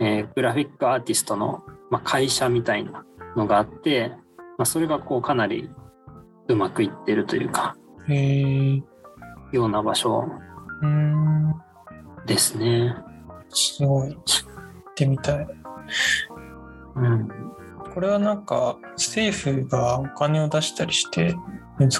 [0.00, 3.04] えーグラフィックアーティストの、まあ、会社みたいな
[3.36, 4.12] のがあって、
[4.56, 5.68] まあ、それがこうかなり
[6.48, 7.76] うまくいってるというか、
[8.08, 8.82] へえ。
[9.52, 10.24] ような場所
[10.82, 11.54] うん。
[12.26, 12.96] ですね。
[13.48, 14.14] すごい。
[14.14, 15.46] 行ってみたい。
[16.96, 17.28] うん。
[17.92, 21.34] これはなんか政府がお金を出したりして、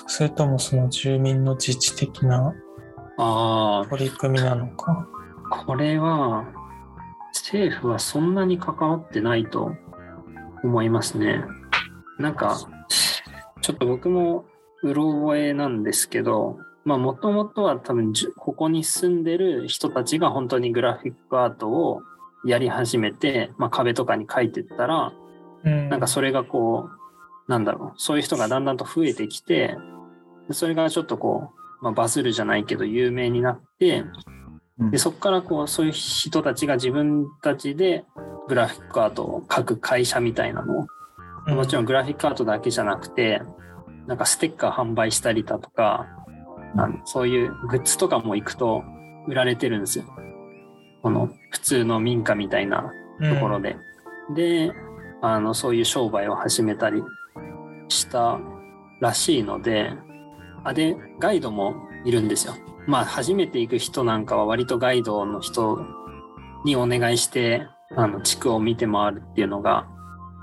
[0.06, 2.52] それともその住民の自治的な
[3.18, 5.06] あ取り組みなのか？
[5.50, 6.46] あ、これは
[7.33, 9.72] 政府はそんなに関わってないと
[10.62, 11.44] 思いますね。
[12.18, 12.59] なんか、
[13.61, 14.44] ちょっと僕も
[14.83, 22.02] うろ覚えなんですけど、まあもともとは多分ここに住んでる人たちが本当にグラフィックアートを
[22.44, 25.12] やり始めて、まあ、壁とかに書いてったら、
[25.64, 25.88] うん。
[25.88, 26.90] なんかそれがこ
[27.48, 29.76] う、なんだろう、そういう人がだんだんと増えてきて、
[30.48, 34.34] でそれがちょっとこう、まあ、バズるじゃないけど有名になって、うん
[34.90, 38.04] でそこからこうそういう人たちが自分たちで
[38.48, 40.87] グラフィックアートを描く会社みたいなのを
[41.46, 41.54] うん。
[41.56, 43.42] もちろんグラフィックアートだけじゃなくて
[44.06, 46.06] なんかステッカー販売したりだとか
[46.76, 48.82] あのそういうグッズとかも行くと
[49.28, 50.04] 売られてるんですよ。
[51.02, 53.76] この普通の民家みたいなところで、
[54.34, 54.72] で
[55.22, 57.02] あのそういう商売を始めたり
[57.88, 58.38] した
[59.00, 59.92] らしいので
[60.64, 62.54] あでガイドもいるんですよ
[62.87, 65.79] まあ初めて行く人なんかは割とガイドの人
[66.64, 67.66] にお願いして
[67.97, 69.87] あの地区を見て回るっていうのが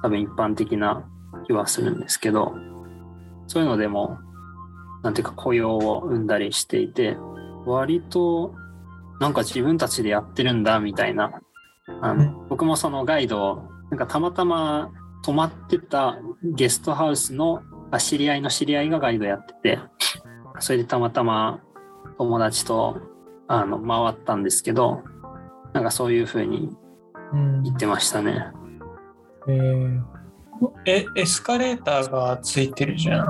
[0.02, 1.08] 多分一般的な
[1.46, 2.54] 気はするんですけど
[3.48, 4.18] そういうのでも
[5.04, 7.18] なんていうか雇用を生んだりしていて
[7.66, 8.54] 割と
[9.20, 11.42] なんか自分たちでやってるんだみたいな。
[12.02, 14.92] あの僕もそのガイドをなんかたまたま
[15.24, 19.80] 泊まってたゲストハウスのあ知り合いの知り合いがガイドやってて
[20.60, 21.60] それでたまたま
[22.22, 23.02] 友達と
[23.48, 25.02] あの回ったんですけど
[25.74, 26.70] なんかそういう風に
[27.34, 28.46] うん言ってましたね。
[29.48, 30.02] えー
[30.86, 33.26] え、エスカレーターがついてるじゃん。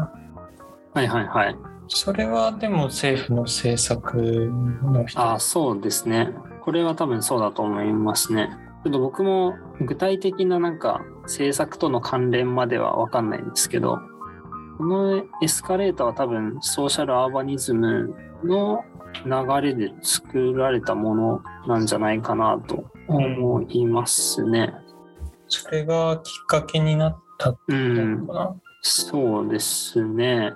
[0.93, 1.56] はいはいはい。
[1.88, 5.21] それはでも政府の政策の人。
[5.21, 6.34] あそうですね。
[6.62, 8.49] これは多分そうだと思いますね。
[8.84, 13.99] ちょっと僕も具体的ななんか政策との関連までは分かんないんですけど、
[14.81, 18.83] このエスカレーターは多分ソーシャルアーバニズムの
[19.25, 24.73] 流れで作られたものなんじゃないかなと思いますね。
[25.47, 28.55] それがきっかけになったうのん、かな？
[28.81, 30.51] そうですね。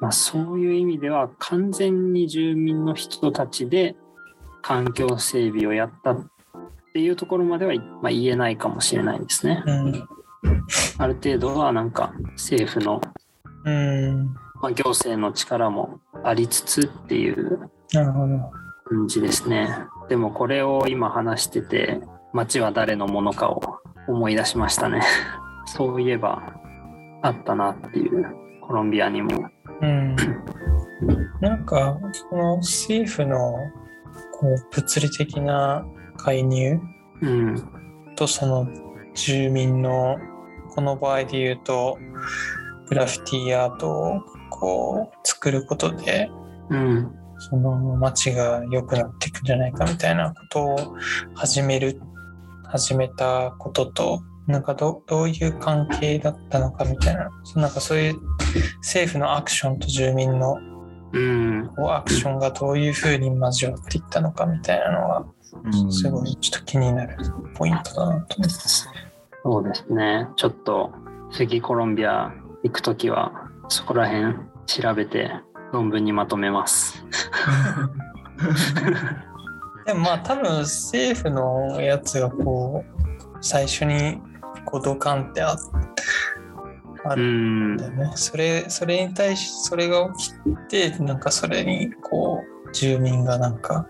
[0.00, 3.96] まあそういう意味では完全に住民の人たちで
[4.60, 6.26] 環境整備をやったっ
[6.92, 9.62] ていうところまでは、まあ、言えないかもしれないですね。
[9.64, 10.08] うん。
[10.98, 13.00] ある程度はなんか政府の、
[13.64, 14.34] うん。
[14.60, 17.70] まあ、行政の力もありつつっていう。
[18.92, 19.68] 感じですね。
[20.08, 22.00] でもこれを今話してて
[22.32, 23.60] 街は誰のものかを
[24.08, 25.02] 思い出しましたね。
[25.66, 26.42] そういえば
[27.22, 28.26] あったなっていう
[28.60, 29.30] コロンビアにも。
[29.80, 30.16] うん。
[31.40, 31.98] なんか、
[32.30, 33.54] この政府の
[34.38, 35.84] こう物理的な
[36.16, 36.80] 介入
[37.20, 37.56] うん。
[38.16, 38.68] とその
[39.14, 40.18] 住民の
[40.74, 41.98] この場合で言うと
[42.92, 46.30] グラフィティアートをこう作ることで
[46.68, 47.10] うん。
[47.38, 50.96] その街が良くなっていくんじゃないかみたいなことを
[51.34, 52.00] 始める
[52.64, 58.20] 始めたこととなんかどどういう関係だったのかみたいなそなんかそういう
[58.78, 60.58] 政府のアクションと住民の
[61.12, 61.70] うん。
[61.74, 65.24] こうアクションがどういうふうに交わっていったのかみたいなのが
[65.64, 67.16] うんすごいちょっと気になる
[67.54, 68.54] ポイントだなと思って。
[69.42, 70.28] そうですね。
[70.36, 70.92] ちょっと
[71.32, 72.32] 次コロンビア
[72.64, 74.34] 行くときはそこら辺
[74.66, 75.30] 調べて
[75.72, 77.04] 論文にまとめます。
[79.86, 82.92] でもまあ多分政府のやつがこう
[83.40, 84.20] 最初に
[84.64, 85.56] こうドカンってあ
[87.04, 87.86] あうるんんだ。
[87.86, 88.12] よね。
[88.14, 90.34] それそれに対しそれが起き
[90.68, 93.86] てなんかそれにこう住民がなんか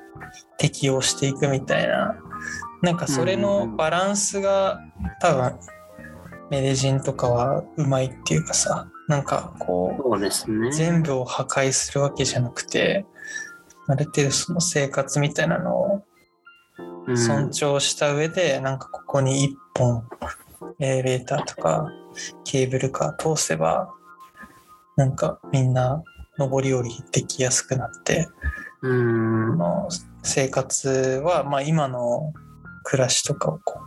[0.57, 2.17] 適応していくみたいな
[2.81, 4.81] なんかそれのバランスが
[5.21, 5.59] 多分
[6.53, 10.73] メデジンとかはうまいっていうかさなんかこそうですねう。
[10.73, 13.07] 全部を破壊するわけじゃなくて
[13.89, 16.05] ある程度その生活みたいなのを
[17.07, 20.05] うん尊重した上で、なんかここに一本
[20.79, 21.91] エレベーターとか
[22.45, 23.91] ケーブルカー通せば
[24.97, 26.05] なんかみんな
[26.39, 28.29] 上り下りできやすくなって
[28.83, 29.89] うんあの
[30.23, 32.33] 生活は、まあ、今の
[32.85, 33.81] 暮らしとかをこ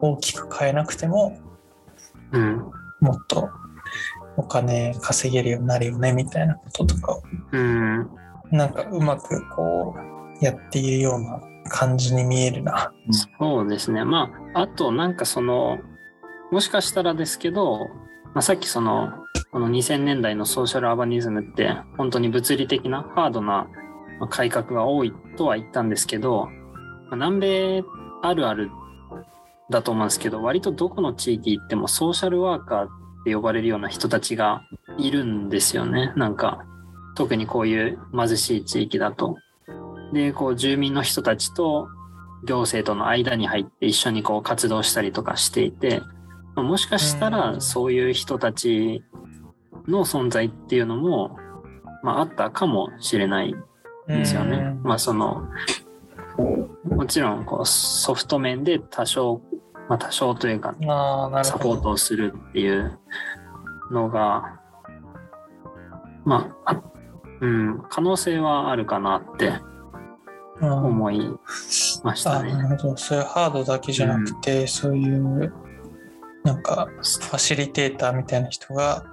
[0.00, 1.38] う大きく変えなくても
[2.32, 2.58] うん
[3.00, 3.48] もっと
[4.36, 8.10] お金稼げるようになるよねみたいなこととかをうん
[8.50, 9.94] なんかうまくこ
[10.40, 12.92] うやっているような感じに見えるな。
[13.38, 14.04] そうですね。
[14.04, 15.78] まあ、あとなんかその、
[16.50, 17.78] もしかしたらですけど、
[18.34, 19.10] まあ、さっきその、
[19.52, 23.68] この2000年代のソーシャルアバニズムって、本当に物理的なハードな
[24.18, 27.84] まあ改革が多いとは言ったんですけど、まあ南米
[28.22, 28.70] あるある
[29.72, 32.88] だと思うんですけど、割とどこの地域行ってもソーシャルワーカーっ
[33.24, 34.62] て呼ばれるような人たちが
[34.98, 36.12] いるんですよね。
[36.16, 36.64] なんか、
[37.16, 39.36] 特にこういう貧しい地域だと。
[40.12, 41.88] で、こう住民の人たちと
[42.44, 46.00] 行政との間に入って一緒にこう活動したりとかしていて、
[46.54, 49.02] まあもしかしたうんらそういう人たち
[49.88, 51.36] の存在っていうのも、
[52.02, 53.54] まあ、あったかもしれない
[54.08, 54.56] ですよね。
[54.56, 55.48] うんまあその
[56.84, 59.40] もちろんこうソフト面で多少、
[59.88, 60.74] まあ、多少というか
[61.44, 61.80] サポー。
[61.80, 62.98] トをするっていう
[63.90, 64.60] のが
[66.24, 66.82] まああ
[67.40, 69.52] うん可能性はあるかなって
[70.60, 71.30] うん思い
[72.04, 72.52] ましたあね。
[72.52, 72.96] なるほど。
[72.96, 75.52] それハードだけじゃなくて、そういう
[76.44, 79.04] なんかファシリテーターみたいな人が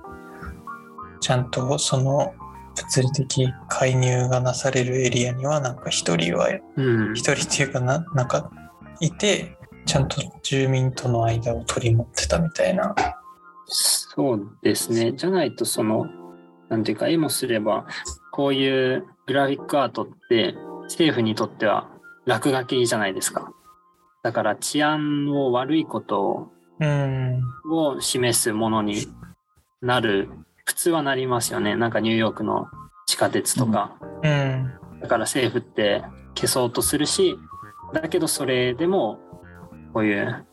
[1.19, 2.34] ちゃんとその
[2.75, 8.51] 物理的介入がなされるエリアにはなんか一人はうん、一人っていうかななんか
[8.99, 9.58] いて
[9.89, 12.93] ちゃんと住民との間を取り持ってたみたいな。
[13.65, 15.13] そうですね。
[15.13, 16.06] じゃないと、その、
[16.69, 17.88] なんていうか、絵もすれば、
[18.32, 21.89] こういうグラフィックアートって、政府にとっては
[22.28, 23.52] 落書きじゃないですか。
[24.21, 27.41] だから治安を悪いことうん。
[27.71, 29.08] を示すものに
[29.82, 30.30] なる、
[30.65, 31.75] 普通はなりますよね。
[31.75, 32.67] なんかニューヨークの
[33.08, 33.97] 地下鉄とか。
[34.21, 34.71] うん。
[35.02, 36.04] だから政府って
[36.36, 37.39] 消そうとするし、
[37.91, 39.19] だけどそれでも、
[39.93, 40.45] こういう、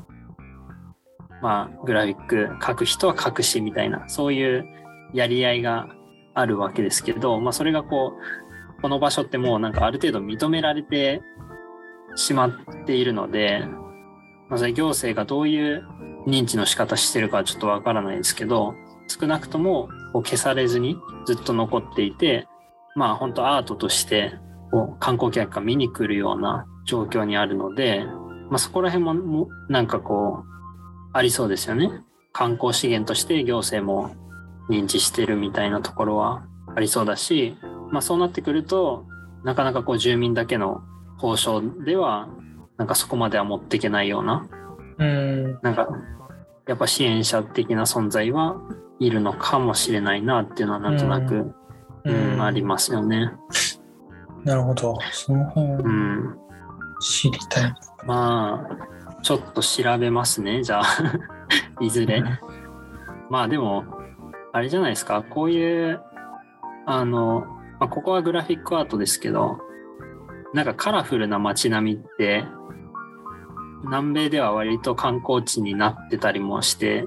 [1.42, 4.66] まあ、グラフィック書く人は書くしみたいな、そういう
[5.12, 5.88] やり合いが
[6.34, 8.14] あるわけですけど、まあ、それがこ
[8.78, 11.22] う、この場所ってもうなんかある程度認められて
[12.14, 12.50] しまっ
[12.86, 13.64] ているので、
[14.48, 15.84] まあ、それ行政がどういう
[16.26, 18.74] 認知の仕方してるかはちょっとわからないですけど、
[19.08, 20.96] 少なくともこう消されずに
[21.26, 22.46] ずっと残っていて、
[22.94, 24.34] まあ本当アートとして
[24.70, 28.04] こう観光客が見に来るような状況にあるので、
[28.50, 30.56] まあ、そこら辺ももなんかこう
[31.12, 31.90] ありそうですよね。
[32.32, 34.14] 観光資源として行政も
[34.68, 37.56] 認知してるみたいなところはありそうだし、
[37.90, 39.06] まあ、そうなってくると
[39.44, 40.82] なかなかこう住民だけの
[41.22, 42.28] 交渉では
[42.76, 44.46] なんかそこまでは持っていけないような
[44.98, 45.58] うん。
[45.62, 45.88] なんか
[46.66, 48.60] やっぱ支援者的な存在は
[48.98, 51.54] いるのかもしれないなっていうのはなんとなく、
[52.04, 53.32] うんありますよね。
[54.44, 54.96] なるほど。
[55.10, 56.45] その辺うん
[57.00, 57.74] 知りたい。
[58.06, 60.84] まあ、ちょっと調べますね、じゃあ、
[61.80, 62.22] いずれ。
[63.30, 63.84] まあでも、
[64.52, 66.00] あれじゃないですか、こういう、
[66.86, 67.46] あの、
[67.78, 69.58] まあ、ここはグラフィックアートですけど、
[70.54, 72.44] なんかカラフルな街並みって、
[73.84, 77.04] 南米では割と観光地になってたりもして、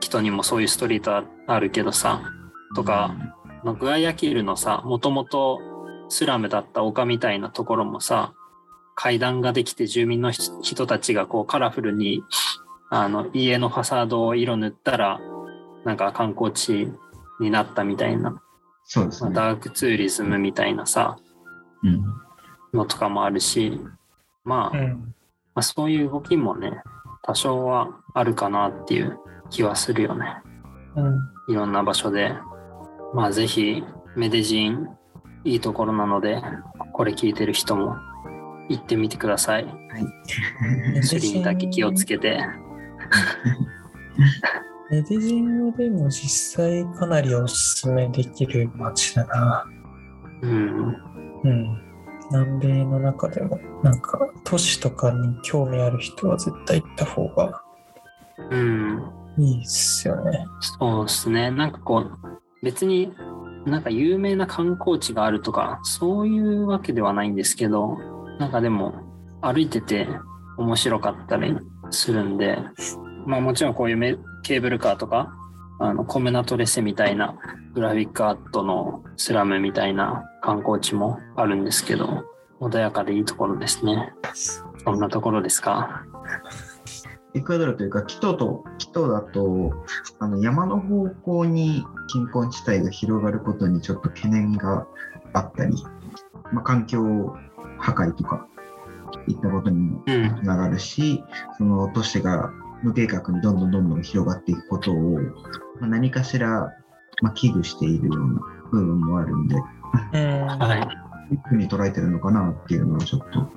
[0.00, 2.22] 人にもそういうストリートあるけどさ、
[2.74, 3.14] とか、
[3.64, 5.60] まあグアヤキルのさ、もともと
[6.08, 8.34] スラムだった丘みたいなところもさ、
[8.94, 12.22] 階段ができて住民の人人たちがこうカラフルに
[12.90, 15.20] あの家のファサードを色塗ったら
[15.84, 16.88] なんか観光地
[17.40, 18.42] になったみたいな、まあ
[18.84, 19.32] そうですね。
[19.34, 21.16] ダークツーリズムみたいなさ
[21.82, 22.04] うん
[22.74, 23.80] のとかもあるし、
[24.44, 25.14] まあ、まうん。
[25.54, 26.82] あそういう動きもね
[27.22, 29.18] 多少はあるかなっていう
[29.50, 30.36] 気はするよね
[30.96, 31.18] うん。
[31.48, 32.34] いろんな場所で
[33.14, 33.82] まあぜひ
[34.16, 34.88] メデジン
[35.44, 36.40] いいところなので
[36.92, 37.96] これ聞いてる人も
[38.68, 39.66] 行ってみてください
[41.02, 42.40] スリにだけ気をつけて。
[44.90, 49.64] メデジンはでも実際かなりおすすめできる街だな。
[50.42, 50.96] うん。
[51.44, 51.82] うん。
[52.30, 57.62] 南米の中でも、なんか都市とかに興味ある人は絶対行った方が
[58.50, 59.02] うん。
[59.38, 60.44] いいっすよね。
[60.60, 61.50] そうですね。
[61.50, 62.10] なんかこう、
[62.62, 63.12] 別に
[63.64, 67.96] なんか有名な観光地があるとか、そういうわけではないんですけど、
[68.42, 68.92] なんかでも
[69.40, 70.08] 歩いてて
[70.58, 71.56] 面白かったり
[71.90, 72.58] するんで、
[73.24, 75.32] まあもちろんこういうメケーブルカーとか、
[75.78, 77.36] あのコメナトレセみたいな
[77.72, 82.24] グラフィックアートのスラムみたいな観光地もあるんですけど、
[82.60, 84.12] 穏やかでいいところですね。
[84.84, 86.04] そんなところですか？
[87.34, 89.72] エクアドルというか、キトと、キトだと、
[90.18, 94.84] あの山の方向に貧困地帯が広がることにちょっと懸念が
[95.32, 95.76] あったり、
[96.52, 97.36] まあ、環境
[97.78, 98.46] 破壊とか
[99.28, 100.36] いったことにもうん。
[100.36, 101.22] つながるし、
[101.58, 102.50] その都市が
[102.82, 105.20] 無計画にどんどんどんどん広がっていくことを、
[105.80, 106.72] まあ、何かしら、
[107.22, 108.40] まあ、危惧しているような
[108.70, 109.58] 部分もあるんで、う
[110.18, 110.46] ん。
[110.46, 110.80] はい。
[110.80, 110.86] ど
[111.30, 113.48] ういうふうに捉えてるのかなっていうのはちょっと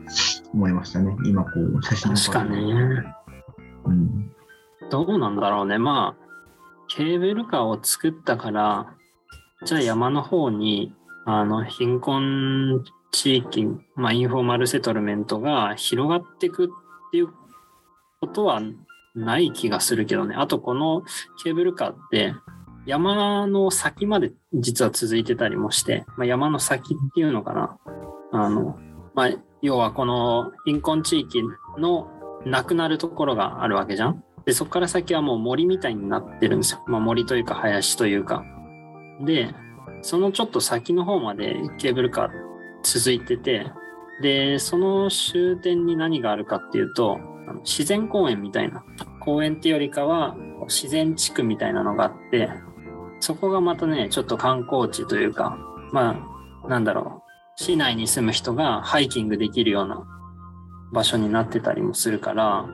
[0.54, 1.16] 思いましたね。
[1.26, 2.72] 今こう写真を確かに。
[3.86, 4.32] うん。
[4.90, 5.78] どうなんだろうね。
[5.78, 6.26] まあ、
[6.88, 8.94] ケーブルカーを作ったから、
[9.66, 10.94] じゃあ山の方に、
[11.26, 12.84] あの、貧困
[13.16, 16.68] 地域、まあ、インフォーマルセトルメントが広がっていくっ
[17.12, 17.30] ていう
[18.20, 18.62] ことは
[19.16, 20.36] ない気がするけどね。
[20.36, 21.02] あと、この
[21.42, 22.36] ケーブルカーって、
[22.86, 27.78] 山の先まで実は続いてたりもして、まあ、山の先っていうのかな。
[28.34, 28.78] あの、
[29.14, 29.30] まあ、
[29.62, 31.42] 要はこの貧困地域
[31.78, 32.10] の
[32.46, 34.24] なくなるところがあるわけじゃん。
[34.46, 36.84] で、そこから先はもう森みたいになってるんですよ。
[36.86, 38.44] まあ、森というか林というか。
[39.22, 39.56] で、
[40.02, 42.45] そのちょっと先の方までケーブルカーっ
[42.86, 43.72] 続いてて、
[44.22, 47.20] で、その終点に何があるかっていうと、
[47.64, 48.84] 自然公園みたいな。
[49.22, 50.36] 公園っていうよりかは
[50.68, 52.50] 自然地区みたいなのがあって、
[53.20, 55.58] そこがまたね、ちょっと観光地というか、
[55.92, 56.24] ま
[56.64, 57.24] あ、なんだろ
[57.58, 60.06] う、市内に住む人がハイキングできるような
[60.94, 62.68] 場所になってたりもするから、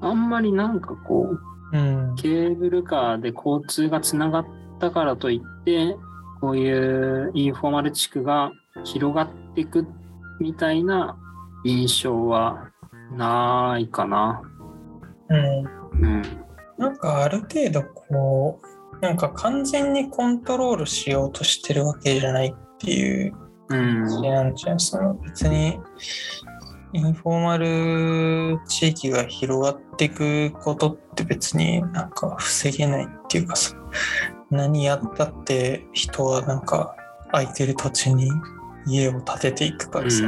[0.00, 1.36] あんまりなんかこ
[1.72, 2.14] う、うん。
[2.16, 4.46] ケーブルカーで交通がつながっ
[4.80, 5.96] たからといって、
[6.40, 8.50] こういうインフォーマル地区が
[8.84, 9.86] 広がっていく
[10.40, 11.18] みたいな
[11.64, 12.70] 印象は
[13.12, 14.42] ないかな。
[15.28, 15.64] うん。
[16.02, 16.22] うん。
[16.78, 23.34] なんかある程度こう、なんか完全にコントロールしようとしてるわけじゃないっていう
[23.68, 24.06] うん。
[24.06, 24.80] 感じなんじゃん。
[24.80, 25.78] その別に
[26.92, 33.76] インフォーマル地域が広がっていくことって別になんか防げないっていうかさ、
[34.50, 36.96] 何やったって人はなんか
[37.30, 38.28] 空いてる土地に
[38.90, 40.24] 家を建てていくからさ、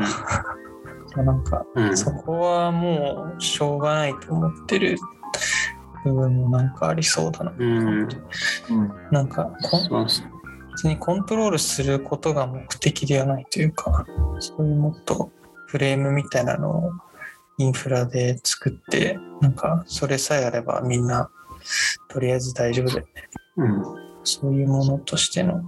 [1.17, 1.97] なんかうん。
[1.97, 4.97] そこはもうしょうがないと思ってる
[6.05, 7.53] 部分もなんかありそうだな。
[7.57, 7.79] うん。
[7.79, 8.09] うん。
[9.11, 9.51] なんか。
[10.73, 14.07] 別にコントロールすることが目的ではないというか、
[14.39, 15.31] そういうもっと
[15.67, 16.93] フレームみたいなのを
[17.59, 21.29] インフラで作って、なんかそれさえあればみんな
[22.09, 23.05] とりあえず大丈夫で、
[23.57, 23.83] うん。
[24.25, 25.63] そういうものとしての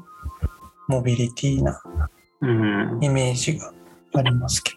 [0.89, 2.14] モビリティなうん。
[3.01, 3.73] イメージが
[4.15, 4.75] ありますけ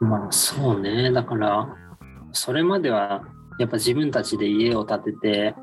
[0.00, 0.06] ど。
[0.06, 1.10] まあそうね。
[1.12, 1.76] だから、
[2.32, 3.22] それまでは
[3.58, 5.54] やっぱ自分たちで家を建てて、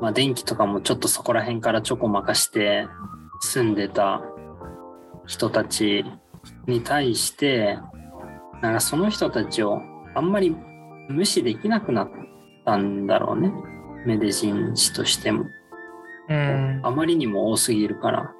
[0.00, 2.88] まあ電気とかもちょっとそこら辺からちょこまかして
[3.40, 4.22] 住んでた
[5.26, 6.04] 人たち
[6.66, 7.78] に対して、
[8.62, 9.80] なんかその人たちを
[10.14, 10.56] あんまり
[11.08, 12.10] 無視できなくなっ
[12.64, 13.52] たんだろうね。
[14.06, 15.44] メデジン市としても。
[16.28, 16.80] うん。
[16.82, 18.32] あまりにも多すぎるから。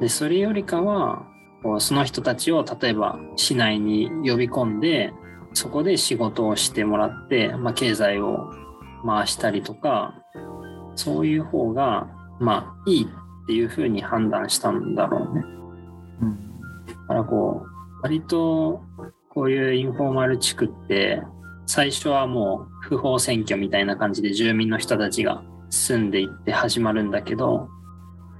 [0.00, 1.26] で、それよりかは、
[1.62, 5.12] こうその人たちを例えば市内に呼び込んで、
[5.54, 8.50] そこで仕事をしてもらって、まあ、経済を
[9.04, 10.14] 回したりとか、
[10.94, 12.08] そういう方が、
[12.40, 15.44] まあ、いいっていうふうに判断したんだろうね。
[16.22, 16.36] うん。
[16.86, 18.82] だからこう、割と
[19.28, 21.22] こういうインフォーマル地区って、
[21.66, 27.68] 最初はもう不法占拠みたいな感じで住民の人たちが住んでいって始まるんだけど、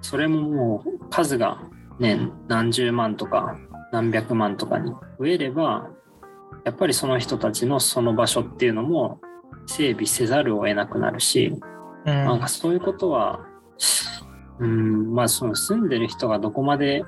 [0.00, 1.62] それももう数が
[1.98, 3.56] ね、何十万とか
[3.92, 4.90] 何百万とかに。
[5.18, 5.90] 増えれば、
[6.64, 9.20] やっぱりその人たちのその場所っていうのも
[9.66, 11.54] 整備せざるを得なくなるし、
[12.06, 12.14] うん。
[12.14, 13.46] なんかそういうことは、
[14.58, 17.04] うん、まあその住んでる人がどこまで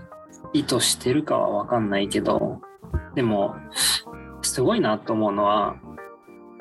[0.52, 2.60] 意図してるかはわかんないけど、
[3.14, 3.56] でも、
[4.42, 5.76] すごいなと思うのは、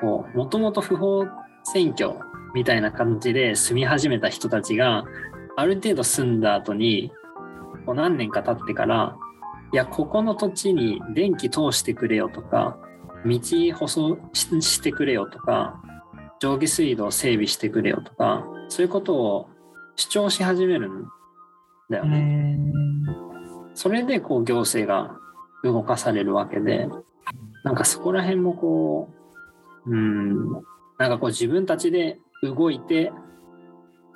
[0.00, 1.26] こう、もともと不法
[1.74, 2.18] 占拠
[2.54, 5.04] みたいな感じで住み始めた人たちが、
[5.56, 7.12] ある程度住んだ後に、
[7.84, 9.16] こう何年か経ってから、
[9.72, 12.78] いや、ここの土地に電気通してくれよとか、
[13.24, 13.38] 道
[13.74, 15.82] 舗装ししてくれよとか、
[16.40, 19.48] 上下水道整備してくれよとか、そういうことを
[19.96, 21.06] 主張し始めるん
[21.90, 22.18] だようね。
[22.18, 22.74] ん。
[23.74, 25.16] それでこう行政が
[25.62, 26.88] 動かされるわけで、
[27.64, 29.10] なんかそこら辺もこ
[29.86, 30.52] う、うん、
[30.98, 33.12] なんかこう自分たちで動いて、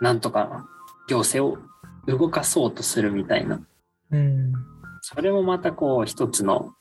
[0.01, 0.69] なんとか
[1.09, 1.68] 行政を
[2.09, 3.61] 動かそうとするみたいな。
[4.11, 4.53] うん。
[5.03, 6.73] それもまたこう一つの、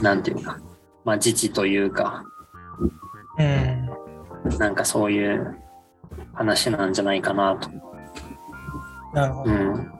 [0.00, 0.58] なんていうか、
[1.04, 2.24] まあ自治というか、
[3.38, 4.58] うん。
[4.58, 5.58] なんかそういう
[6.34, 7.68] 話なんじゃないかなと。
[9.12, 9.50] なるほど。
[9.50, 9.98] うん。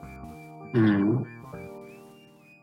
[0.74, 1.26] うん。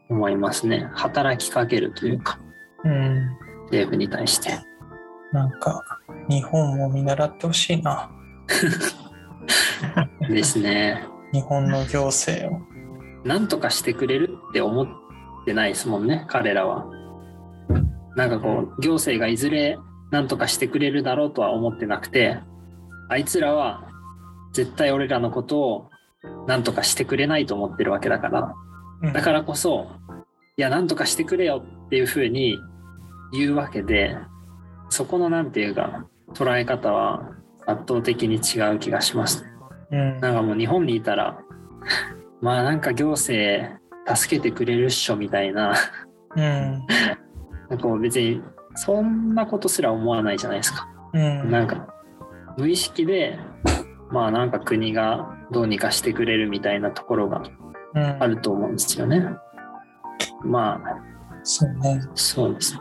[0.10, 0.90] 思いますね。
[0.94, 2.40] 働きかけるというか、
[2.84, 3.30] うん。
[3.66, 4.60] 政府に対して。
[5.34, 5.84] なんか、
[6.30, 8.10] 日本も見習ってほしいな。
[10.30, 11.06] ですね。
[11.36, 12.62] 日本の行政を。
[13.26, 14.88] なんとかしてくれるって思っ
[15.46, 16.86] てないですもんね、彼らは。
[18.16, 19.78] なんかこう、行政がいずれ
[20.12, 22.40] なんとかしてくれるだろうとは思ってなくて、
[23.10, 23.90] あいつらは
[24.54, 25.90] 絶対俺らのことを
[26.48, 28.54] なんとかしてくれないと思ってるわけだから、
[29.02, 29.88] うんだからこそ、
[30.56, 32.58] いや、なんとかしてくれよっていうふうに
[33.34, 34.16] 言うわけで、
[34.90, 37.30] そこのなんていうか、捉え方は
[37.68, 39.46] 圧倒的に違う気がします。
[39.92, 40.20] うん。
[40.20, 41.40] なんかもう日本にいたら、
[42.42, 43.70] まあなんか行政
[44.14, 45.74] 助けてくれるっしょみたいな、
[46.36, 46.86] うん。
[47.70, 48.42] なんかもう別に
[48.76, 50.88] そんなことすら思わないじゃないですか。
[51.14, 51.52] うん。
[51.52, 51.88] なんか
[52.58, 53.40] 無意識で、
[54.12, 57.44] まあなんか国がどうにかしてくれるみたいなところが
[57.96, 59.26] うんあると思うんですよね。
[60.44, 62.02] まあ、そうね。
[62.14, 62.78] そうです。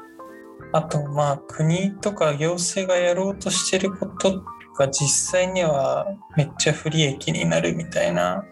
[0.73, 4.43] あと、まあ、国とか行政がやろうとしてること
[4.77, 6.07] が実際には
[6.37, 8.45] めっちゃ不利益になるみたいな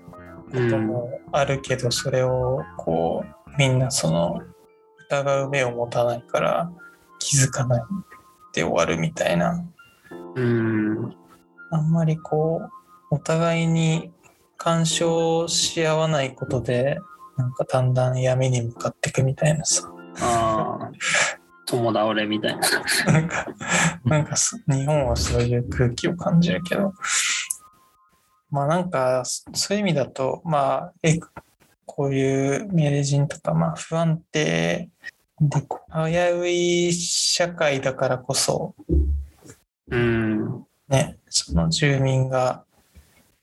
[0.51, 4.41] こともあるけど、それをこう、みんなその
[5.09, 6.73] 疑う目を持たないから
[7.19, 7.83] 気づかない
[8.55, 9.65] で終わるみたいな。
[10.35, 11.15] うん、
[11.71, 12.63] あんまりこ
[13.11, 14.11] う、お互いに
[14.57, 16.99] 干渉し合わないことで、
[17.37, 19.91] なんかだんだん闇に向かっていくみたいなさ。
[20.21, 20.91] あ
[21.73, 23.13] あ、友倒れみたいな。
[23.13, 23.47] なんか、
[24.05, 26.93] なんかす日本はそういう空気を感じるけど、
[28.51, 31.19] まあなんか、そそういう意味だと、まあ、え
[31.87, 34.91] こういうメレ人とか、まあ不安定
[35.41, 38.75] で、危うい社会だからこそ、
[39.89, 42.65] うん、ね、その住民が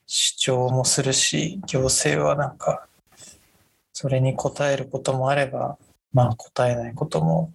[0.06, 2.88] 主張もするし、行政はなんか、
[3.94, 5.78] それに応えることもあれば、
[6.14, 7.52] まあ答えないことも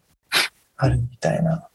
[0.77, 1.69] あるみたいな。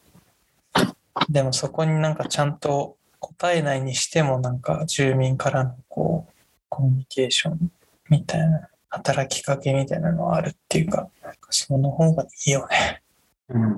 [1.30, 6.34] でもそこになんかちゃんと答えないにしてもなんか住民からのこう、
[6.70, 7.72] コミュニケーション
[8.10, 13.02] みたいな、働きかけみたいなのはあるっていうか、なんかその方がいいよね。
[13.50, 13.78] うん。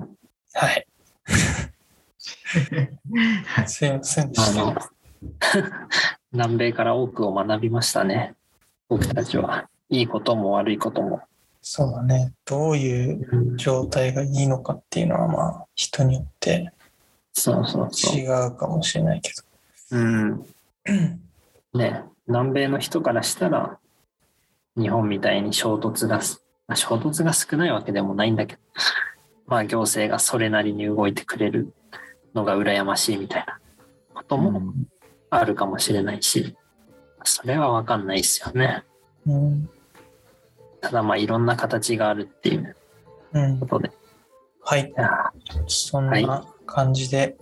[0.54, 0.86] はい。
[3.46, 4.62] はいすいませんであした。
[4.64, 4.76] の、
[6.32, 8.34] 南米から多くを学びましたね。
[8.88, 9.68] 僕たちは。
[9.88, 11.20] いいことも悪いことも。
[11.62, 12.32] そうだね。
[12.44, 16.72] どういう状態がいいのかっていうのはまあ人によって
[17.32, 18.16] そうそうそう。
[18.16, 19.32] 違うかもしれないけ
[19.92, 20.38] うん。
[20.38, 21.78] ど。
[21.78, 23.78] ね、南米の人からしたら、
[24.76, 28.60] 日本みたいに衝突がす、まあ衝突が少ないわけでもないんだけど、
[29.46, 31.72] まあ行政がそれなりに動いてくれる
[32.34, 33.58] のが羨ましいみたいな
[34.14, 34.74] ことも
[35.30, 36.56] あるかもしれないし、
[37.24, 38.84] それはわかんないですよね。
[39.26, 39.70] うん。
[40.82, 42.76] ただまあいろんな形があるっていう
[43.32, 43.66] うんこ。
[43.66, 43.90] とで。
[44.62, 44.90] はい。
[44.90, 45.32] いや
[45.66, 47.36] そんな感じで、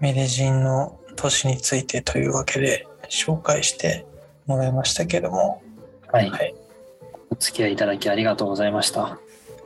[0.00, 4.04] メレジンの都市についてというわけで紹介して
[4.46, 5.62] もらいましたけども、
[6.10, 6.30] はい。
[6.30, 6.54] はい。
[7.30, 9.04] お付き合いいただきありがとうございました。
[9.04, 9.18] あ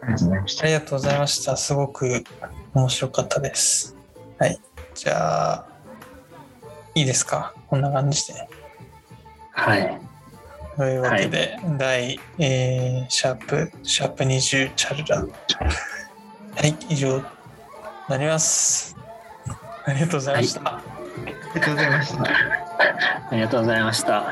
[0.07, 0.65] りがとうございました。
[0.65, 1.57] ありがとうございました。
[1.57, 2.25] すごく
[2.75, 3.97] 面白かったです。
[4.39, 4.59] はい。
[4.95, 5.67] じゃあ、
[6.95, 7.55] いいですか？
[7.69, 8.49] こんな感じで。
[9.53, 10.01] はい。
[10.77, 15.21] というわけで、第、えーシャープ、シャープ20チャルラ。
[15.21, 15.27] は
[16.67, 17.25] い、以上に
[18.09, 18.97] なります。
[19.85, 20.61] ありがとうございました。
[20.63, 20.83] あ
[21.55, 22.25] りがとうございました。
[22.25, 24.27] ありがとうございました。